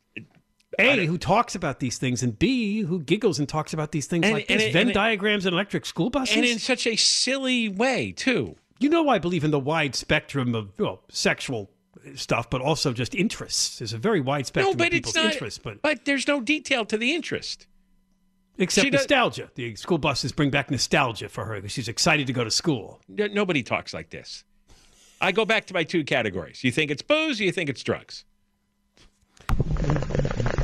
A, 0.78 1.06
who 1.06 1.16
talks 1.18 1.54
about 1.54 1.80
these 1.80 1.96
things, 1.98 2.22
and 2.22 2.38
B, 2.38 2.80
who 2.82 3.00
giggles 3.00 3.38
and 3.38 3.48
talks 3.48 3.72
about 3.72 3.92
these 3.92 4.06
things 4.06 4.24
And- 4.24 4.34
like 4.34 4.50
and 4.50 4.60
this 4.60 4.68
it- 4.68 4.72
Venn 4.72 4.88
and 4.88 4.94
diagrams 4.94 5.46
and 5.46 5.54
electric 5.54 5.86
school 5.86 6.10
buses. 6.10 6.36
and 6.36 6.44
in 6.44 6.58
such 6.58 6.86
a 6.86 6.96
silly 6.96 7.68
way 7.68 8.12
too. 8.12 8.56
You 8.80 8.88
know, 8.88 9.08
I 9.08 9.18
believe 9.18 9.44
in 9.44 9.50
the 9.50 9.58
wide 9.58 9.94
spectrum 9.94 10.54
of 10.54 10.70
well, 10.78 11.02
sexual 11.08 11.70
stuff, 12.14 12.49
but 12.49 12.61
also 12.61 12.92
just 12.92 13.14
interests. 13.14 13.78
There's 13.78 13.92
a 13.92 13.99
very 13.99 14.20
wide 14.20 14.47
spectrum 14.47 14.73
No, 14.73 14.76
but 14.76 14.87
of 14.88 14.92
people's 14.92 15.16
it's 15.16 15.25
not. 15.25 15.32
interests, 15.32 15.58
but 15.58 15.82
but 15.82 16.04
there's 16.04 16.26
no 16.28 16.40
detail 16.40 16.85
to 16.87 16.97
the 16.97 17.14
interest. 17.14 17.66
except 18.58 18.85
she 18.85 18.90
does- 18.90 19.00
nostalgia. 19.00 19.50
The 19.54 19.75
school 19.76 19.99
buses 19.99 20.32
bring 20.32 20.50
back 20.50 20.70
nostalgia 20.70 21.28
for 21.28 21.44
her 21.44 21.56
because 21.56 21.73
she's 21.73 21.88
excited 21.88 22.26
to 22.28 22.32
go 22.32 22.44
to 22.44 22.50
school. 22.50 23.00
Nobody 23.08 23.62
talks 23.62 23.92
like 23.94 24.11
this. 24.11 24.44
I 25.20 25.32
go 25.32 25.44
back 25.44 25.66
to 25.66 25.75
my 25.75 25.82
two 25.82 26.04
categories. 26.04 26.62
You 26.62 26.70
think 26.70 26.90
it's 26.92 27.02
booze, 27.02 27.40
or 27.40 27.44
you 27.44 27.50
think 27.52 27.68
it's 27.68 27.82
drugs. 27.82 28.25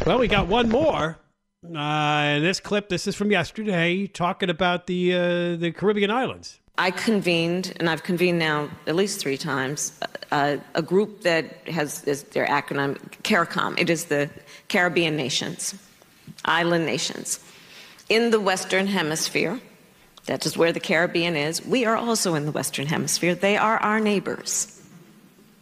Well, 0.06 0.18
we 0.18 0.28
got 0.28 0.46
one 0.48 0.68
more. 0.68 1.18
Uh, 1.64 2.34
in 2.36 2.42
this 2.42 2.60
clip, 2.60 2.88
this 2.90 3.06
is 3.06 3.14
from 3.16 3.30
yesterday, 3.30 4.06
talking 4.06 4.50
about 4.50 4.86
the 4.86 5.14
uh, 5.14 5.56
the 5.56 5.72
Caribbean 5.74 6.10
islands. 6.10 6.60
I 6.76 6.90
convened, 6.90 7.72
and 7.78 7.88
I've 7.88 8.02
convened 8.02 8.38
now 8.38 8.68
at 8.86 8.96
least 8.96 9.20
three 9.20 9.36
times, 9.36 9.92
uh, 10.32 10.56
a 10.74 10.82
group 10.82 11.20
that 11.22 11.68
has 11.68 12.02
is 12.04 12.24
their 12.24 12.46
acronym 12.46 12.98
CARICOM. 13.22 13.78
It 13.78 13.90
is 13.90 14.06
the 14.06 14.28
Caribbean 14.68 15.16
nations, 15.16 15.74
island 16.44 16.84
nations. 16.84 17.38
In 18.08 18.30
the 18.30 18.40
Western 18.40 18.86
Hemisphere, 18.88 19.60
that 20.26 20.44
is 20.46 20.56
where 20.56 20.72
the 20.72 20.80
Caribbean 20.80 21.36
is. 21.36 21.64
We 21.64 21.84
are 21.84 21.96
also 21.96 22.34
in 22.34 22.44
the 22.44 22.52
Western 22.52 22.86
Hemisphere. 22.86 23.34
They 23.36 23.56
are 23.56 23.78
our 23.78 24.00
neighbors. 24.00 24.82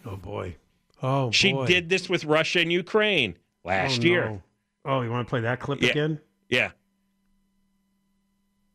Oh 0.07 0.17
boy! 0.17 0.57
Oh, 1.03 1.31
She 1.31 1.53
boy. 1.53 1.67
did 1.67 1.89
this 1.91 2.09
with 2.09 2.25
Russia 2.25 2.61
and 2.61 2.73
Ukraine 2.73 3.37
Oh, 3.65 3.69
last 3.69 4.03
year. 4.03 4.25
no. 4.31 4.43
Oh, 4.87 5.03
you 5.03 5.11
want 5.11 5.27
to 5.29 5.31
play 5.31 5.41
that 5.43 5.61
clip 5.61 5.83
Yeah. 5.83 5.91
again? 5.91 6.21
Yeah. 6.49 6.71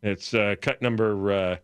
It's 0.03 0.33
uh, 0.33 0.55
cut 0.61 0.81
number. 0.81 1.31
Uh, 1.31 1.55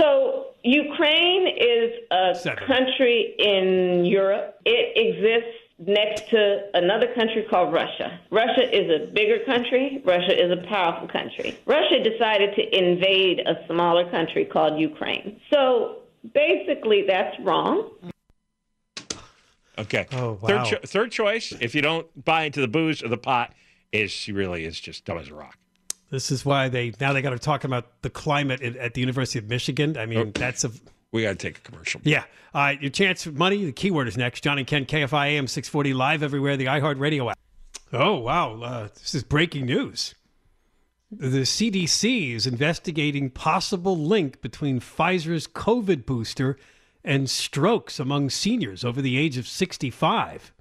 So 0.00 0.46
Ukraine 0.64 1.46
is 1.48 1.92
a 2.10 2.34
Seven. 2.34 2.64
country 2.66 3.34
in 3.38 4.04
Europe. 4.06 4.58
It 4.64 4.96
exists 4.96 5.58
next 5.78 6.28
to 6.30 6.68
another 6.74 7.06
country 7.14 7.46
called 7.48 7.72
Russia. 7.72 8.18
Russia 8.30 8.64
is 8.74 8.90
a 8.90 9.12
bigger 9.12 9.44
country. 9.44 10.02
Russia 10.04 10.32
is 10.42 10.50
a 10.50 10.66
powerful 10.68 11.08
country. 11.08 11.58
Russia 11.66 12.02
decided 12.02 12.54
to 12.54 12.78
invade 12.78 13.40
a 13.40 13.66
smaller 13.66 14.10
country 14.10 14.44
called 14.44 14.78
Ukraine. 14.78 15.40
So 15.52 15.98
basically, 16.34 17.04
that's 17.06 17.38
wrong. 17.40 17.90
okay. 19.78 20.06
Oh, 20.12 20.38
wow. 20.40 20.48
Third, 20.48 20.64
cho- 20.66 20.86
third 20.86 21.10
choice, 21.12 21.52
if 21.60 21.74
you 21.74 21.82
don't 21.82 22.06
buy 22.24 22.44
into 22.44 22.60
the 22.60 22.68
booze 22.68 23.02
or 23.02 23.08
the 23.08 23.18
pot, 23.18 23.52
is 23.92 24.10
she 24.10 24.32
really 24.32 24.64
is 24.64 24.78
just 24.78 25.04
dumb 25.04 25.18
as 25.18 25.28
a 25.28 25.34
rock. 25.34 25.56
This 26.10 26.30
is 26.30 26.44
why 26.44 26.68
they 26.68 26.92
now 27.00 27.12
they 27.12 27.22
got 27.22 27.30
to 27.30 27.38
talk 27.38 27.64
about 27.64 28.02
the 28.02 28.10
climate 28.10 28.60
at, 28.62 28.76
at 28.76 28.94
the 28.94 29.00
University 29.00 29.38
of 29.38 29.48
Michigan. 29.48 29.96
I 29.96 30.06
mean, 30.06 30.32
that's 30.32 30.64
a 30.64 30.70
We 31.12 31.22
got 31.22 31.30
to 31.30 31.34
take 31.36 31.58
a 31.58 31.60
commercial. 31.60 32.00
yeah. 32.04 32.24
All 32.52 32.62
right, 32.62 32.80
your 32.80 32.90
chance 32.90 33.22
for 33.22 33.30
money. 33.30 33.64
The 33.64 33.72
keyword 33.72 34.08
is 34.08 34.16
next. 34.16 34.42
John 34.42 34.58
and 34.58 34.66
Ken, 34.66 34.84
KFI 34.86 35.28
AM 35.28 35.46
six 35.46 35.68
forty 35.68 35.94
live 35.94 36.22
everywhere. 36.22 36.56
The 36.56 36.66
iHeartRadio 36.66 37.30
app. 37.30 37.38
Oh 37.92 38.18
wow, 38.18 38.60
uh, 38.60 38.88
this 38.94 39.14
is 39.14 39.22
breaking 39.22 39.66
news. 39.66 40.14
The 41.12 41.40
CDC 41.42 42.34
is 42.34 42.46
investigating 42.46 43.30
possible 43.30 43.96
link 43.96 44.40
between 44.40 44.78
Pfizer's 44.80 45.46
COVID 45.48 46.06
booster 46.06 46.56
and 47.04 47.28
strokes 47.30 47.98
among 47.98 48.30
seniors 48.30 48.84
over 48.84 49.00
the 49.00 49.16
age 49.16 49.36
of 49.36 49.46
sixty 49.46 49.90
five. 49.90 50.52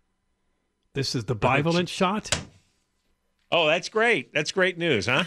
This 0.94 1.16
is 1.16 1.26
the 1.26 1.36
bivalent 1.36 1.88
shot. 1.88 2.30
Oh, 3.52 3.68
that's 3.68 3.90
great. 3.90 4.34
That's 4.34 4.52
great 4.52 4.78
news, 4.78 5.06
huh? 5.08 5.24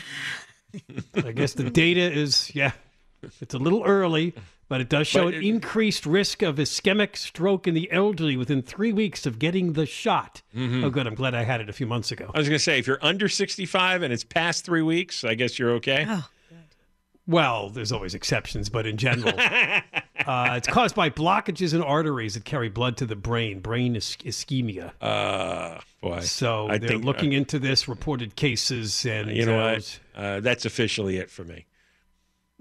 I 1.14 1.32
guess 1.32 1.52
the 1.54 1.68
data 1.70 2.00
is, 2.00 2.54
yeah, 2.54 2.72
it's 3.40 3.52
a 3.54 3.58
little 3.58 3.82
early, 3.84 4.32
but 4.68 4.80
it 4.80 4.88
does 4.88 5.06
show 5.06 5.24
But 5.24 5.34
an 5.34 5.42
it- 5.42 5.46
increased 5.46 6.06
risk 6.06 6.40
of 6.42 6.56
ischemic 6.56 7.16
stroke 7.16 7.66
in 7.66 7.74
the 7.74 7.90
elderly 7.92 8.36
within 8.38 8.62
three 8.62 8.92
weeks 8.92 9.26
of 9.26 9.38
getting 9.38 9.74
the 9.74 9.84
shot. 9.86 10.40
Mm-hmm. 10.56 10.84
Oh, 10.84 10.90
good. 10.90 11.06
I'm 11.06 11.14
glad 11.14 11.34
I 11.34 11.42
had 11.44 11.60
it 11.60 11.68
a 11.68 11.72
few 11.74 11.86
months 11.86 12.10
ago. 12.10 12.30
I 12.34 12.38
was 12.38 12.48
going 12.48 12.56
to 12.58 12.62
say, 12.62 12.78
if 12.78 12.86
you're 12.86 12.98
under 13.04 13.28
65 13.28 14.02
and 14.02 14.12
it's 14.12 14.24
past 14.24 14.64
three 14.64 14.82
weeks, 14.82 15.24
I 15.24 15.34
guess 15.34 15.58
you're 15.58 15.72
okay. 15.72 16.06
Well, 17.26 17.68
there's 17.68 17.92
always 17.92 18.14
exceptions, 18.14 18.68
but 18.68 18.84
in 18.86 18.96
general, 18.96 19.32
uh, 19.38 19.80
it's 20.56 20.66
caused 20.68 20.94
by 20.96 21.08
blockages 21.10 21.72
in 21.72 21.80
arteries 21.80 22.34
that 22.34 22.44
carry 22.44 22.68
blood 22.68 22.96
to 22.96 23.06
the 23.06 23.14
brain, 23.16 23.60
brain 23.60 23.94
is- 23.94 24.16
ischemia. 24.24 24.92
Uh, 25.00 25.78
boy. 26.00 26.20
So 26.20 26.68
I 26.68 26.78
they're 26.78 26.88
think- 26.90 27.04
looking 27.04 27.32
into 27.32 27.58
this, 27.60 27.86
reported 27.86 28.34
cases, 28.34 29.06
and 29.06 29.30
You 29.30 29.46
know 29.46 29.60
uh, 29.60 29.72
what? 29.74 30.00
Uh, 30.16 30.40
that's 30.40 30.64
officially 30.64 31.16
it 31.18 31.30
for 31.30 31.44
me. 31.44 31.66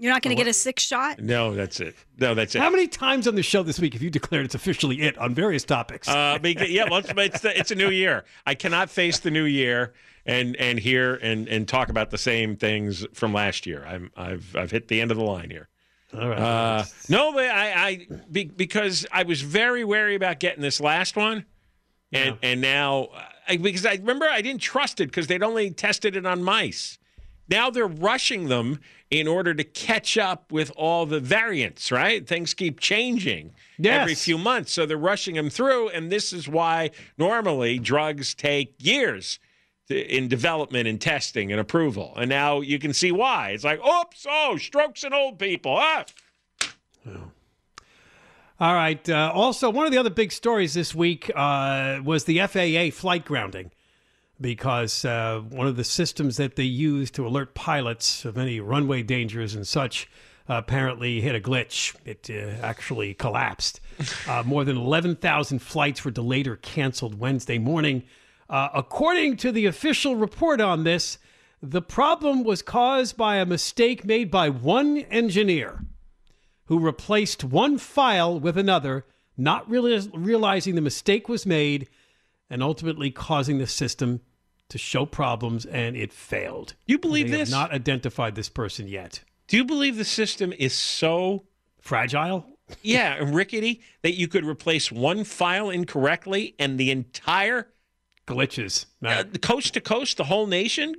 You're 0.02 0.12
not 0.12 0.22
going 0.22 0.36
to 0.36 0.42
get 0.42 0.50
a 0.50 0.52
sixth 0.52 0.88
shot? 0.88 1.20
No, 1.20 1.54
that's 1.54 1.78
it. 1.78 1.94
No, 2.18 2.34
that's 2.34 2.56
it. 2.56 2.58
How 2.58 2.70
many 2.70 2.88
times 2.88 3.28
on 3.28 3.36
the 3.36 3.42
show 3.44 3.62
this 3.62 3.78
week 3.78 3.92
have 3.92 4.02
you 4.02 4.10
declared 4.10 4.44
it's 4.44 4.56
officially 4.56 5.00
it 5.00 5.16
on 5.16 5.32
various 5.32 5.62
topics? 5.62 6.08
Uh, 6.08 6.40
because, 6.42 6.70
yeah, 6.70 6.86
well, 6.90 6.98
it's, 6.98 7.12
it's, 7.16 7.40
the, 7.42 7.56
it's 7.56 7.70
a 7.70 7.76
new 7.76 7.88
year. 7.88 8.24
I 8.44 8.56
cannot 8.56 8.90
face 8.90 9.20
the 9.20 9.30
new 9.30 9.44
year 9.44 9.92
and 10.26 10.56
and 10.56 10.80
hear 10.80 11.14
and, 11.14 11.46
and 11.46 11.68
talk 11.68 11.88
about 11.88 12.10
the 12.10 12.18
same 12.18 12.56
things 12.56 13.06
from 13.12 13.32
last 13.32 13.64
year. 13.64 13.86
I'm 13.86 14.10
I've 14.16 14.56
I've 14.56 14.72
hit 14.72 14.88
the 14.88 15.00
end 15.00 15.12
of 15.12 15.18
the 15.18 15.22
line 15.22 15.50
here. 15.50 15.68
All 16.12 16.28
right. 16.28 16.38
Uh, 16.38 16.84
no, 17.08 17.32
but 17.32 17.44
I, 17.44 17.88
I 17.88 18.06
be, 18.28 18.46
because 18.46 19.06
I 19.12 19.22
was 19.22 19.40
very 19.40 19.84
wary 19.84 20.16
about 20.16 20.40
getting 20.40 20.62
this 20.62 20.80
last 20.80 21.14
one, 21.14 21.46
and 22.10 22.38
and 22.42 22.60
now 22.60 23.10
I, 23.46 23.56
because 23.56 23.86
I 23.86 23.94
remember 23.94 24.26
I 24.28 24.42
didn't 24.42 24.62
trust 24.62 25.00
it 25.00 25.06
because 25.06 25.28
they'd 25.28 25.44
only 25.44 25.70
tested 25.70 26.16
it 26.16 26.26
on 26.26 26.42
mice. 26.42 26.98
Now 27.52 27.68
they're 27.68 27.86
rushing 27.86 28.48
them 28.48 28.80
in 29.10 29.28
order 29.28 29.52
to 29.52 29.62
catch 29.62 30.16
up 30.16 30.50
with 30.50 30.72
all 30.74 31.04
the 31.04 31.20
variants. 31.20 31.92
Right? 31.92 32.26
Things 32.26 32.54
keep 32.54 32.80
changing 32.80 33.52
every 34.00 34.14
few 34.14 34.38
months, 34.38 34.72
so 34.72 34.86
they're 34.86 34.96
rushing 34.96 35.34
them 35.34 35.50
through, 35.50 35.90
and 35.90 36.10
this 36.10 36.32
is 36.32 36.48
why 36.48 36.90
normally 37.18 37.78
drugs 37.78 38.34
take 38.34 38.74
years. 38.78 39.38
In 39.90 40.28
development 40.28 40.88
and 40.88 40.98
testing 40.98 41.52
and 41.52 41.60
approval, 41.60 42.14
and 42.16 42.30
now 42.30 42.62
you 42.62 42.78
can 42.78 42.94
see 42.94 43.12
why. 43.12 43.50
It's 43.50 43.64
like, 43.64 43.78
oops, 43.84 44.24
oh, 44.26 44.56
strokes 44.56 45.04
in 45.04 45.12
old 45.12 45.38
people. 45.38 45.76
Ah, 45.76 46.06
All 48.58 48.74
right. 48.74 49.06
Uh, 49.10 49.30
also, 49.34 49.68
one 49.68 49.84
of 49.84 49.92
the 49.92 49.98
other 49.98 50.08
big 50.08 50.32
stories 50.32 50.72
this 50.72 50.94
week 50.94 51.30
uh, 51.34 52.00
was 52.02 52.24
the 52.24 52.38
FAA 52.46 52.96
flight 52.96 53.26
grounding 53.26 53.70
because 54.42 55.04
uh, 55.04 55.40
one 55.48 55.66
of 55.66 55.76
the 55.76 55.84
systems 55.84 56.36
that 56.36 56.56
they 56.56 56.64
use 56.64 57.10
to 57.12 57.26
alert 57.26 57.54
pilots 57.54 58.24
of 58.24 58.36
any 58.36 58.60
runway 58.60 59.02
dangers 59.02 59.54
and 59.54 59.66
such 59.66 60.10
uh, 60.50 60.54
apparently 60.54 61.20
hit 61.20 61.34
a 61.34 61.40
glitch. 61.40 61.94
It 62.04 62.28
uh, 62.28 62.64
actually 62.64 63.14
collapsed. 63.14 63.80
Uh, 64.26 64.42
more 64.44 64.64
than 64.64 64.76
11,000 64.76 65.60
flights 65.60 66.04
were 66.04 66.10
delayed 66.10 66.48
or 66.48 66.56
canceled 66.56 67.18
Wednesday 67.18 67.58
morning. 67.58 68.02
Uh, 68.48 68.68
according 68.74 69.36
to 69.36 69.52
the 69.52 69.66
official 69.66 70.16
report 70.16 70.60
on 70.60 70.82
this, 70.82 71.18
the 71.62 71.82
problem 71.82 72.42
was 72.42 72.62
caused 72.62 73.16
by 73.16 73.36
a 73.36 73.46
mistake 73.46 74.04
made 74.04 74.30
by 74.30 74.48
one 74.48 74.98
engineer 74.98 75.84
who 76.64 76.78
replaced 76.78 77.44
one 77.44 77.78
file 77.78 78.40
with 78.40 78.58
another, 78.58 79.04
not 79.36 79.68
really 79.68 79.96
realizing 80.12 80.74
the 80.74 80.80
mistake 80.80 81.28
was 81.28 81.46
made, 81.46 81.88
and 82.50 82.62
ultimately 82.62 83.10
causing 83.10 83.58
the 83.58 83.66
system 83.66 84.20
to 84.72 84.78
show 84.78 85.06
problems, 85.06 85.64
and 85.66 85.96
it 85.96 86.12
failed. 86.12 86.74
You 86.86 86.98
believe 86.98 87.30
They 87.30 87.38
this? 87.38 87.50
Have 87.50 87.58
not 87.70 87.72
identified 87.72 88.34
this 88.34 88.48
person 88.48 88.88
yet. 88.88 89.20
Do 89.46 89.56
you 89.56 89.64
believe 89.64 89.96
the 89.96 90.04
system 90.04 90.52
is 90.58 90.72
so 90.72 91.44
Fragile. 91.80 92.46
yeah 92.82 93.14
and 93.14 93.34
rickety 93.34 93.82
that 94.02 94.14
you 94.14 94.28
could 94.28 94.44
replace 94.46 94.90
one 94.90 95.24
file 95.24 95.68
incorrectly 95.70 96.54
and 96.58 96.78
the 96.78 96.90
entire 96.90 97.68
Glitches. 98.26 98.86
uh, 99.04 99.24
coast 99.42 99.74
to 99.74 99.80
coast, 99.80 100.16
the 100.16 100.24
whole 100.24 100.46
nation? 100.46 100.94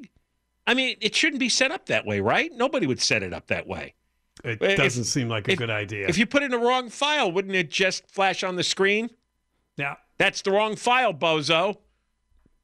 I 0.67 0.73
mean, 0.73 0.97
it 1.01 1.15
shouldn't 1.15 1.39
be 1.39 1.49
set 1.49 1.71
up 1.71 1.87
that 1.87 2.05
way, 2.05 2.19
right? 2.19 2.51
Nobody 2.53 2.85
would 2.87 3.01
set 3.01 3.23
it 3.23 3.33
up 3.33 3.47
that 3.47 3.65
way. 3.67 3.95
It 4.43 4.61
if- 4.61 4.77
doesn't 4.77 5.05
seem 5.05 5.29
like 5.29 5.47
a 5.47 5.53
if- 5.53 5.57
good 5.59 5.69
idea. 5.69 6.07
If 6.07 6.17
you 6.17 6.25
put 6.25 6.43
in 6.43 6.51
the 6.51 6.59
wrong 6.59 6.89
file, 6.89 7.31
wouldn't 7.31 7.55
it 7.55 7.69
just 7.71 8.07
flash 8.09 8.43
on 8.43 8.55
the 8.55 8.63
screen? 8.63 9.09
yeah. 9.77 9.95
That's 10.19 10.43
the 10.43 10.51
wrong 10.51 10.75
file, 10.75 11.11
bozo. 11.13 11.77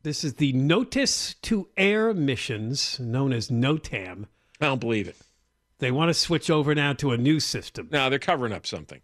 This 0.04 0.24
is 0.24 0.36
the 0.36 0.54
Notice 0.54 1.34
to 1.42 1.68
Air 1.76 2.14
missions, 2.14 3.00
known 3.00 3.34
as 3.34 3.50
NOTAM. 3.50 4.26
I 4.62 4.66
don't 4.68 4.80
believe 4.80 5.08
it. 5.08 5.18
They 5.80 5.92
want 5.92 6.10
to 6.10 6.14
switch 6.14 6.50
over 6.50 6.74
now 6.74 6.94
to 6.94 7.12
a 7.12 7.18
new 7.18 7.40
system. 7.40 7.90
No, 7.92 8.10
they're 8.10 8.20
covering 8.20 8.54
up 8.54 8.66
something. 8.66 9.02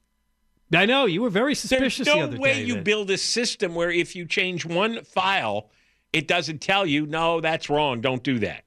I 0.73 0.85
know 0.85 1.05
you 1.05 1.21
were 1.21 1.29
very 1.29 1.53
suspicious 1.55 2.05
There's 2.05 2.15
the 2.15 2.19
no 2.21 2.23
other 2.27 2.37
way 2.37 2.53
day. 2.55 2.63
you 2.63 2.73
that- 2.75 2.83
build 2.83 3.11
a 3.11 3.17
system 3.17 3.75
where 3.75 3.91
if 3.91 4.15
you 4.15 4.25
change 4.25 4.65
one 4.65 5.03
file, 5.03 5.69
it 6.11 6.27
doesn't 6.27 6.59
tell 6.59 6.85
you, 6.85 7.05
no, 7.05 7.39
that's 7.39 7.69
wrong. 7.69 8.01
Don't 8.01 8.23
do 8.23 8.39
that. 8.39 8.63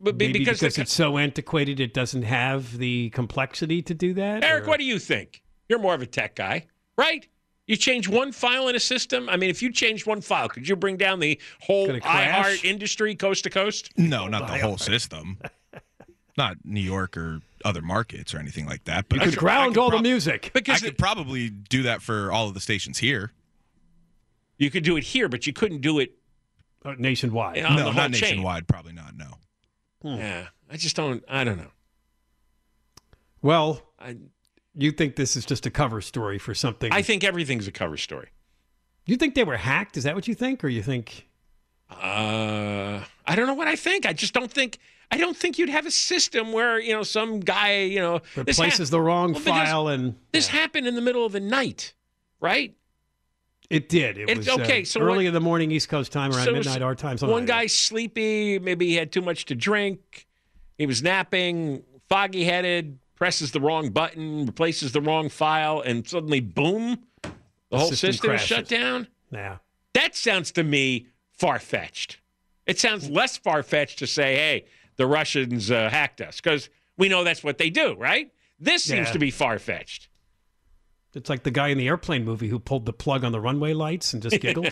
But 0.00 0.16
Maybe 0.16 0.38
because, 0.40 0.60
because, 0.60 0.76
the- 0.76 0.82
it's 0.82 0.92
so 0.92 1.18
antiquated, 1.18 1.80
it 1.80 1.94
doesn't 1.94 2.22
have 2.22 2.76
the 2.78 3.10
complexity 3.10 3.80
to 3.82 3.94
do 3.94 4.14
that. 4.14 4.44
Eric, 4.44 4.64
or- 4.64 4.68
what 4.68 4.78
do 4.78 4.84
you 4.84 4.98
think? 4.98 5.42
You're 5.68 5.78
more 5.78 5.94
of 5.94 6.02
a 6.02 6.06
tech 6.06 6.36
guy, 6.36 6.66
right? 6.96 7.26
You 7.66 7.76
change 7.76 8.08
one 8.08 8.30
file 8.32 8.68
in 8.68 8.76
a 8.76 8.80
system. 8.80 9.28
I 9.28 9.36
mean, 9.36 9.48
if 9.48 9.62
you 9.62 9.72
changed 9.72 10.06
one 10.06 10.20
file, 10.20 10.48
could 10.50 10.68
you 10.68 10.76
bring 10.76 10.96
down 10.98 11.18
the 11.20 11.40
whole 11.60 11.88
iHeart 11.88 12.62
industry 12.64 13.14
coast 13.14 13.44
to 13.44 13.50
coast? 13.50 13.90
No, 13.96 14.28
not 14.28 14.48
the 14.48 14.58
whole 14.58 14.78
system. 14.78 15.38
Not 16.36 16.56
New 16.64 16.80
York 16.80 17.16
or 17.16 17.42
other 17.64 17.80
markets 17.80 18.34
or 18.34 18.38
anything 18.40 18.66
like 18.66 18.82
that. 18.86 19.08
But 19.08 19.20
You 19.20 19.22
I 19.22 19.24
could 19.26 19.36
ground 19.38 19.62
I 19.62 19.68
could 19.68 19.78
all 19.78 19.90
the 19.90 19.96
prob- 19.98 20.02
music. 20.02 20.46
I 20.46 20.50
Because 20.58 20.80
could 20.80 20.88
it- 20.94 20.98
probably 20.98 21.48
do 21.48 21.84
that 21.84 22.02
for 22.02 22.32
all 22.32 22.48
of 22.48 22.54
the 22.54 22.60
stations 22.60 22.98
here. 22.98 23.30
you 24.58 24.68
could 24.68 24.82
do 24.82 24.96
it 24.96 25.04
here, 25.04 25.28
but 25.28 25.46
you 25.46 25.52
couldn't 25.52 25.80
do 25.80 26.00
it 26.00 26.10
Uh, 26.84 26.94
nationwide. 26.98 27.62
no, 27.62 27.76
the 27.76 27.82
whole 27.84 27.92
not 27.92 28.10
chain. 28.14 28.20
nationwide. 28.30 28.66
Probably 28.66 28.92
not. 28.92 29.14
No. 29.16 29.38
Yeah, 30.02 30.48
I 30.68 30.76
just 30.76 30.96
don't. 30.96 31.22
I 31.28 31.44
don't 31.44 31.56
know. 31.56 31.70
Well, 33.40 33.80
I 34.00 34.16
you 34.76 34.90
think 34.92 35.16
this 35.16 35.36
is 35.36 35.44
just 35.46 35.66
a 35.66 35.70
cover 35.70 36.00
story 36.00 36.38
for 36.38 36.54
something? 36.54 36.92
I 36.92 37.02
think 37.02 37.24
everything's 37.24 37.66
a 37.68 37.72
cover 37.72 37.96
story. 37.96 38.28
you 39.06 39.16
think 39.16 39.34
they 39.34 39.44
were 39.44 39.56
hacked? 39.56 39.96
Is 39.96 40.04
that 40.04 40.14
what 40.14 40.26
you 40.28 40.34
think, 40.34 40.64
or 40.64 40.68
you 40.68 40.82
think? 40.82 41.28
Uh, 41.90 43.02
I 43.26 43.36
don't 43.36 43.46
know 43.46 43.54
what 43.54 43.68
I 43.68 43.76
think. 43.76 44.06
I 44.06 44.12
just 44.12 44.32
don't 44.34 44.50
think. 44.50 44.78
I 45.10 45.16
don't 45.18 45.36
think 45.36 45.58
you'd 45.58 45.68
have 45.68 45.86
a 45.86 45.90
system 45.90 46.52
where 46.52 46.78
you 46.80 46.92
know 46.92 47.02
some 47.02 47.40
guy 47.40 47.82
you 47.82 48.00
know 48.00 48.20
replaces 48.36 48.90
the 48.90 49.00
wrong 49.00 49.32
Well, 49.34 49.42
file 49.42 49.88
and 49.88 50.16
This 50.32 50.48
happened 50.48 50.86
in 50.86 50.94
the 50.94 51.00
middle 51.02 51.24
of 51.24 51.32
the 51.32 51.40
night, 51.40 51.94
right? 52.40 52.74
it 53.70 53.88
did. 53.88 54.18
It 54.18 54.28
It's 54.28 54.38
was 54.40 54.60
okay, 54.60 54.82
uh, 54.82 54.84
so 54.84 55.00
early 55.00 55.26
in 55.26 55.32
the 55.32 55.40
morning 55.40 55.70
East 55.70 55.88
Coast 55.88 56.12
time, 56.12 56.32
around 56.32 56.44
So- 56.44 56.52
midnight 56.52 56.82
our 56.82 56.94
time. 56.94 57.16
One 57.18 57.30
like 57.30 57.46
guy's 57.46 57.74
sleepy, 57.74 58.58
maybe 58.58 58.86
he 58.88 58.94
had 58.96 59.10
too 59.10 59.22
much 59.22 59.46
to 59.46 59.54
drink, 59.54 60.26
he 60.76 60.84
was 60.86 61.02
napping, 61.02 61.82
foggy 62.08 62.44
headed, 62.44 62.98
presses 63.24 63.52
the 63.52 63.60
wrong 63.60 63.88
button, 63.88 64.44
replaces 64.44 64.92
the 64.92 65.00
wrong 65.00 65.30
file, 65.30 65.80
and 65.80 66.06
suddenly, 66.06 66.40
boom, 66.40 67.04
the, 67.22 67.78
whole 67.78 67.88
system 67.88 68.12
system, 68.12 68.30
is 68.32 68.40
shut 68.42 68.68
down. 68.68 69.08
Yeah. 69.30 69.56
That 69.94 70.14
sounds 70.14 70.52
to 70.52 70.62
me 70.62 71.06
far 71.32 71.58
fetched. 71.58 72.18
It 72.66 72.78
sounds 72.78 73.08
less 73.08 73.38
far 73.38 73.62
fetched 73.62 73.98
to 74.00 74.06
say, 74.06 74.34
hey, 74.34 74.66
the 74.96 75.06
Russians 75.06 75.70
uh, 75.70 75.88
hacked 75.88 76.20
us, 76.20 76.38
because 76.38 76.68
we 76.98 77.08
know 77.08 77.24
that's 77.24 77.42
what 77.42 77.56
they 77.56 77.70
do, 77.70 77.94
right? 77.94 78.30
This 78.60 78.84
seems 78.84 79.06
Yeah. 79.06 79.12
to 79.14 79.18
be 79.18 79.30
far 79.30 79.58
fetched. 79.58 80.08
It's 81.14 81.30
like 81.30 81.44
the 81.44 81.50
guy 81.50 81.68
in 81.68 81.78
the 81.78 81.88
airplane 81.88 82.26
movie 82.26 82.48
who 82.48 82.58
pulled 82.58 82.84
the 82.84 82.92
plug 82.92 83.24
on 83.24 83.32
the 83.32 83.40
runway 83.40 83.72
lights 83.72 84.12
and 84.12 84.22
just 84.22 84.38
giggled. 84.38 84.70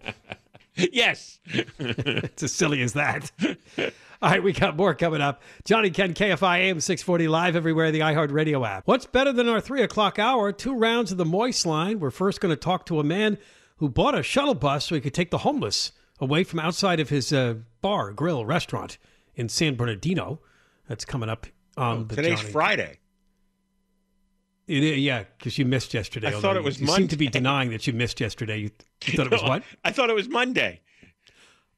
yes. 0.74 1.38
it's 1.78 2.42
as 2.42 2.54
silly 2.54 2.80
as 2.80 2.94
that. 2.94 3.30
All 4.24 4.30
right, 4.30 4.42
we 4.42 4.54
got 4.54 4.74
more 4.74 4.94
coming 4.94 5.20
up. 5.20 5.42
Johnny 5.66 5.90
Ken, 5.90 6.14
KFI 6.14 6.60
AM 6.60 6.80
640 6.80 7.28
live 7.28 7.56
everywhere, 7.56 7.90
the 7.92 8.00
iHeartRadio 8.00 8.66
app. 8.66 8.86
What's 8.86 9.04
better 9.04 9.34
than 9.34 9.50
our 9.50 9.60
three 9.60 9.82
o'clock 9.82 10.18
hour? 10.18 10.50
Two 10.50 10.74
rounds 10.74 11.12
of 11.12 11.18
the 11.18 11.26
Moist 11.26 11.66
line. 11.66 12.00
We're 12.00 12.10
first 12.10 12.40
going 12.40 12.48
to 12.48 12.56
talk 12.56 12.86
to 12.86 12.98
a 13.00 13.04
man 13.04 13.36
who 13.76 13.90
bought 13.90 14.14
a 14.18 14.22
shuttle 14.22 14.54
bus 14.54 14.86
so 14.86 14.94
he 14.94 15.02
could 15.02 15.12
take 15.12 15.30
the 15.30 15.36
homeless 15.38 15.92
away 16.20 16.42
from 16.42 16.58
outside 16.58 17.00
of 17.00 17.10
his 17.10 17.34
uh, 17.34 17.56
bar, 17.82 18.12
grill, 18.12 18.46
restaurant 18.46 18.96
in 19.34 19.50
San 19.50 19.74
Bernardino. 19.74 20.40
That's 20.88 21.04
coming 21.04 21.28
up 21.28 21.46
on 21.76 22.08
the 22.08 22.14
Oh, 22.14 22.16
Today's 22.16 22.40
Johnny. 22.40 22.52
Friday. 22.52 22.98
It 24.66 24.82
yeah, 25.00 25.24
because 25.36 25.58
you 25.58 25.66
missed 25.66 25.92
yesterday. 25.92 26.28
I 26.28 26.40
thought 26.40 26.56
it 26.56 26.60
you- 26.60 26.64
was 26.64 26.80
You 26.80 26.86
seem 26.86 27.08
to 27.08 27.16
be 27.18 27.28
denying 27.28 27.68
that 27.72 27.86
you 27.86 27.92
missed 27.92 28.20
yesterday. 28.20 28.56
You, 28.56 28.70
you 29.04 29.12
thought 29.18 29.26
it 29.26 29.32
was 29.32 29.42
what? 29.46 29.62
I 29.84 29.92
thought 29.92 30.08
it 30.08 30.14
was 30.16 30.30
Monday. 30.30 30.80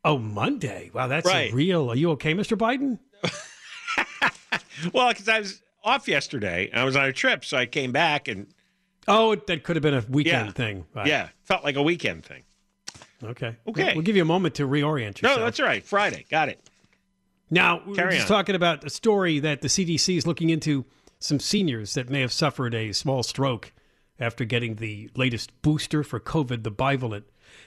Oh, 0.07 0.19
Monday. 0.19 0.91
Wow, 0.95 1.09
that's 1.09 1.27
Right. 1.27 1.53
real. 1.53 1.91
Are 1.91 1.97
you 1.97 2.13
okay, 2.13 2.33
Mr. 2.33 2.57
Biden? 2.57 2.99
Well, 4.93 5.09
because 5.09 5.29
I 5.29 5.39
was 5.41 5.63
off 5.83 6.07
yesterday. 6.07 6.71
I 6.73 6.85
was 6.85 6.97
on 6.97 7.07
a 7.07 7.13
trip, 7.13 7.45
so 7.47 7.57
I 7.57 7.65
came 7.67 7.93
back 7.93 8.29
and 8.29 8.47
Oh, 9.09 9.35
that 9.35 9.63
could 9.63 9.77
have 9.77 9.83
been 9.83 9.95
a 9.95 10.05
weekend 10.09 10.49
Yeah. 10.49 10.53
thing. 10.53 10.85
Right. 10.95 11.07
yeah, 11.07 11.29
felt 11.45 11.65
like 11.65 11.77
a 11.77 11.83
weekend 11.83 12.25
thing. 12.27 12.43
Okay. 13.25 13.57
Okay. 13.67 13.95
We'll 13.95 14.03
give 14.03 14.17
you 14.17 14.23
a 14.23 14.27
moment 14.27 14.57
to 14.57 14.67
reorient 14.69 15.23
yourself. 15.23 15.39
No, 15.39 15.45
that's 15.45 15.61
right. 15.61 15.83
Friday, 15.85 16.27
got 16.31 16.49
it. 16.51 16.69
Now, 17.51 17.83
we're 17.87 18.11
just 18.11 18.23
on. 18.23 18.27
talking 18.29 18.55
about 18.55 18.85
a 18.85 18.91
story 18.91 19.39
that 19.39 19.63
the 19.63 19.69
CDC 19.69 20.17
is 20.19 20.27
looking 20.27 20.51
into 20.51 20.85
some 21.21 21.41
seniors 21.41 21.95
that 21.95 22.11
may 22.11 22.21
have 22.21 22.33
suffered 22.33 22.75
a 22.75 22.93
small 22.93 23.23
stroke 23.23 23.73
after 24.21 24.45
getting 24.45 24.75
the 24.75 25.09
latest 25.17 25.63
booster 25.63 26.03
for 26.03 26.21
COVID, 26.21 26.65
the 26.65 26.73
bivalent. 26.73 27.25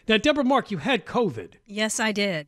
Now, 0.08 0.18
Deborah 0.18 0.44
Mark, 0.44 0.72
you 0.72 0.78
had 0.78 1.06
COVID. 1.06 1.54
Yes, 1.66 2.00
I 2.00 2.12
did. 2.12 2.48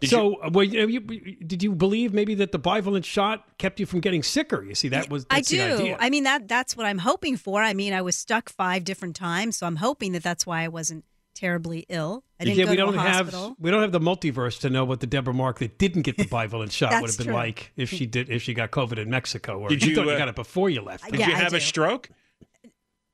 Did 0.00 0.10
so, 0.10 0.36
uh, 0.36 0.50
well, 0.52 0.64
you, 0.64 0.86
you, 0.86 1.00
did 1.44 1.60
you 1.60 1.74
believe 1.74 2.14
maybe 2.14 2.36
that 2.36 2.52
the 2.52 2.58
bivalent 2.58 3.04
shot 3.04 3.58
kept 3.58 3.80
you 3.80 3.86
from 3.86 3.98
getting 3.98 4.22
sicker? 4.22 4.62
You 4.62 4.76
see, 4.76 4.88
that 4.88 5.10
was 5.10 5.26
I 5.28 5.36
that's 5.36 5.48
the 5.48 5.56
do. 5.56 5.74
idea. 5.74 5.96
I 5.98 6.08
mean 6.08 6.22
that 6.22 6.46
that's 6.46 6.76
what 6.76 6.86
I'm 6.86 6.98
hoping 6.98 7.36
for. 7.36 7.62
I 7.62 7.74
mean, 7.74 7.92
I 7.92 8.02
was 8.02 8.14
stuck 8.14 8.48
five 8.48 8.84
different 8.84 9.16
times, 9.16 9.56
so 9.56 9.66
I'm 9.66 9.76
hoping 9.76 10.12
that 10.12 10.22
that's 10.22 10.46
why 10.46 10.62
I 10.62 10.68
wasn't 10.68 11.04
terribly 11.34 11.84
ill. 11.88 12.22
I 12.38 12.44
didn't 12.44 12.58
yeah, 12.58 12.64
go 12.64 12.70
we 12.70 12.76
to 12.76 12.82
don't 12.82 12.94
a 12.94 13.00
have 13.00 13.26
hospital. 13.26 13.56
we 13.58 13.72
don't 13.72 13.82
have 13.82 13.90
the 13.90 14.00
multiverse 14.00 14.60
to 14.60 14.70
know 14.70 14.84
what 14.84 15.00
the 15.00 15.08
Deborah 15.08 15.34
Mark 15.34 15.58
that 15.58 15.78
didn't 15.78 16.02
get 16.02 16.16
the 16.16 16.24
bivalent 16.26 16.70
shot 16.70 17.00
would 17.00 17.10
have 17.10 17.18
been 17.18 17.26
true. 17.26 17.34
like 17.34 17.72
if 17.76 17.90
she 17.90 18.06
did 18.06 18.30
if 18.30 18.40
she 18.42 18.54
got 18.54 18.70
COVID 18.70 18.98
in 18.98 19.10
Mexico 19.10 19.58
or 19.58 19.68
Did 19.68 19.82
you, 19.82 19.90
you, 19.90 19.96
thought 19.96 20.06
you 20.06 20.12
uh, 20.12 20.18
got 20.18 20.28
it 20.28 20.36
before 20.36 20.70
you 20.70 20.80
left. 20.82 21.10
Did 21.10 21.18
Yeah, 21.18 21.28
you 21.30 21.34
have 21.34 21.54
a 21.54 21.60
stroke? 21.60 22.08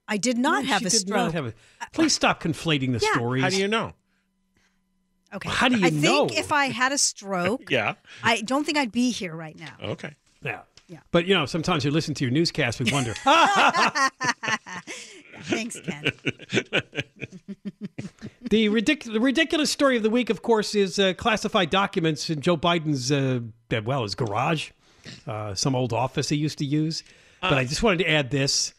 I 0.06 0.16
did 0.18 0.36
not 0.38 0.64
No, 0.64 0.68
have 0.70 0.80
she 0.80 0.86
a 0.86 0.90
did 0.90 1.00
stroke. 1.00 1.16
Not 1.16 1.32
have 1.32 1.46
a, 1.46 1.54
please 1.92 2.12
stop 2.12 2.42
conflating 2.42 2.92
the 2.92 2.98
Yeah. 3.02 3.12
stories. 3.14 3.42
How 3.42 3.48
do 3.50 3.56
you 3.56 3.68
know? 3.68 3.94
okay. 5.34 5.48
How 5.48 5.68
do 5.68 5.78
you 5.78 5.86
I 5.86 5.90
know? 5.90 6.28
think 6.28 6.38
if 6.38 6.52
I 6.52 6.66
had 6.66 6.92
a 6.92 6.98
stroke, 6.98 7.70
Yeah. 7.70 7.94
I 8.22 8.40
don't 8.42 8.64
think 8.64 8.76
I'd 8.78 8.92
be 8.92 9.10
here 9.10 9.34
right 9.34 9.58
now. 9.58 9.74
Okay. 9.82 10.14
Yeah. 10.42 10.60
Yeah. 10.86 10.98
But 11.10 11.24
you 11.26 11.34
know, 11.34 11.46
sometimes 11.46 11.84
you 11.84 11.90
listen 11.90 12.12
to 12.14 12.24
your 12.24 12.30
newscast, 12.30 12.78
we 12.80 12.92
wonder. 12.92 13.14
Thanks, 15.44 15.80
Ken. 15.80 16.04
the, 18.50 18.68
ridic- 18.68 19.10
the 19.12 19.20
ridiculous 19.20 19.70
story 19.70 19.96
of 19.96 20.02
the 20.02 20.10
week, 20.10 20.30
of 20.30 20.42
course, 20.42 20.74
is 20.74 20.98
uh, 20.98 21.14
classified 21.14 21.70
documents 21.70 22.28
in 22.30 22.40
Joe 22.40 22.56
Biden's, 22.56 23.10
uh, 23.10 23.40
well, 23.84 24.02
his 24.02 24.14
garage, 24.14 24.70
uh, 25.26 25.54
some 25.54 25.74
old 25.74 25.92
office 25.92 26.28
he 26.28 26.36
used 26.36 26.58
to 26.58 26.64
use. 26.64 27.02
But 27.40 27.54
I 27.54 27.64
just 27.64 27.82
wanted 27.82 27.98
to 28.04 28.10
add 28.10 28.30
this 28.30 28.72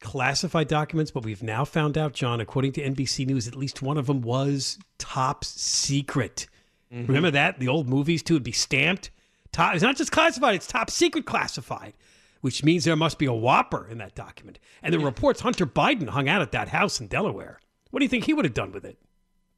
classified 0.00 0.68
documents, 0.68 1.10
but 1.10 1.24
we've 1.24 1.42
now 1.42 1.64
found 1.64 1.96
out, 1.96 2.12
John, 2.12 2.40
according 2.40 2.72
to 2.72 2.82
NBC 2.82 3.26
News, 3.26 3.46
at 3.46 3.54
least 3.54 3.82
one 3.82 3.98
of 3.98 4.06
them 4.06 4.22
was 4.22 4.78
top 4.98 5.44
secret. 5.44 6.46
Mm-hmm. 6.92 7.06
Remember 7.06 7.30
that? 7.30 7.58
The 7.58 7.68
old 7.68 7.88
movies, 7.88 8.22
too, 8.22 8.34
would 8.34 8.42
be 8.42 8.52
stamped. 8.52 9.10
Top, 9.52 9.74
it's 9.74 9.82
not 9.82 9.96
just 9.96 10.12
classified, 10.12 10.54
it's 10.54 10.66
top 10.66 10.90
secret 10.90 11.26
classified, 11.26 11.94
which 12.40 12.62
means 12.64 12.84
there 12.84 12.96
must 12.96 13.18
be 13.18 13.26
a 13.26 13.32
whopper 13.32 13.86
in 13.88 13.98
that 13.98 14.14
document. 14.14 14.58
And 14.82 14.94
the 14.94 14.98
reports 14.98 15.40
Hunter 15.40 15.66
Biden 15.66 16.08
hung 16.08 16.28
out 16.28 16.40
at 16.42 16.52
that 16.52 16.68
house 16.68 17.00
in 17.00 17.08
Delaware. 17.08 17.60
What 17.90 18.00
do 18.00 18.04
you 18.04 18.08
think 18.08 18.24
he 18.24 18.34
would 18.34 18.44
have 18.44 18.54
done 18.54 18.72
with 18.72 18.84
it? 18.84 18.98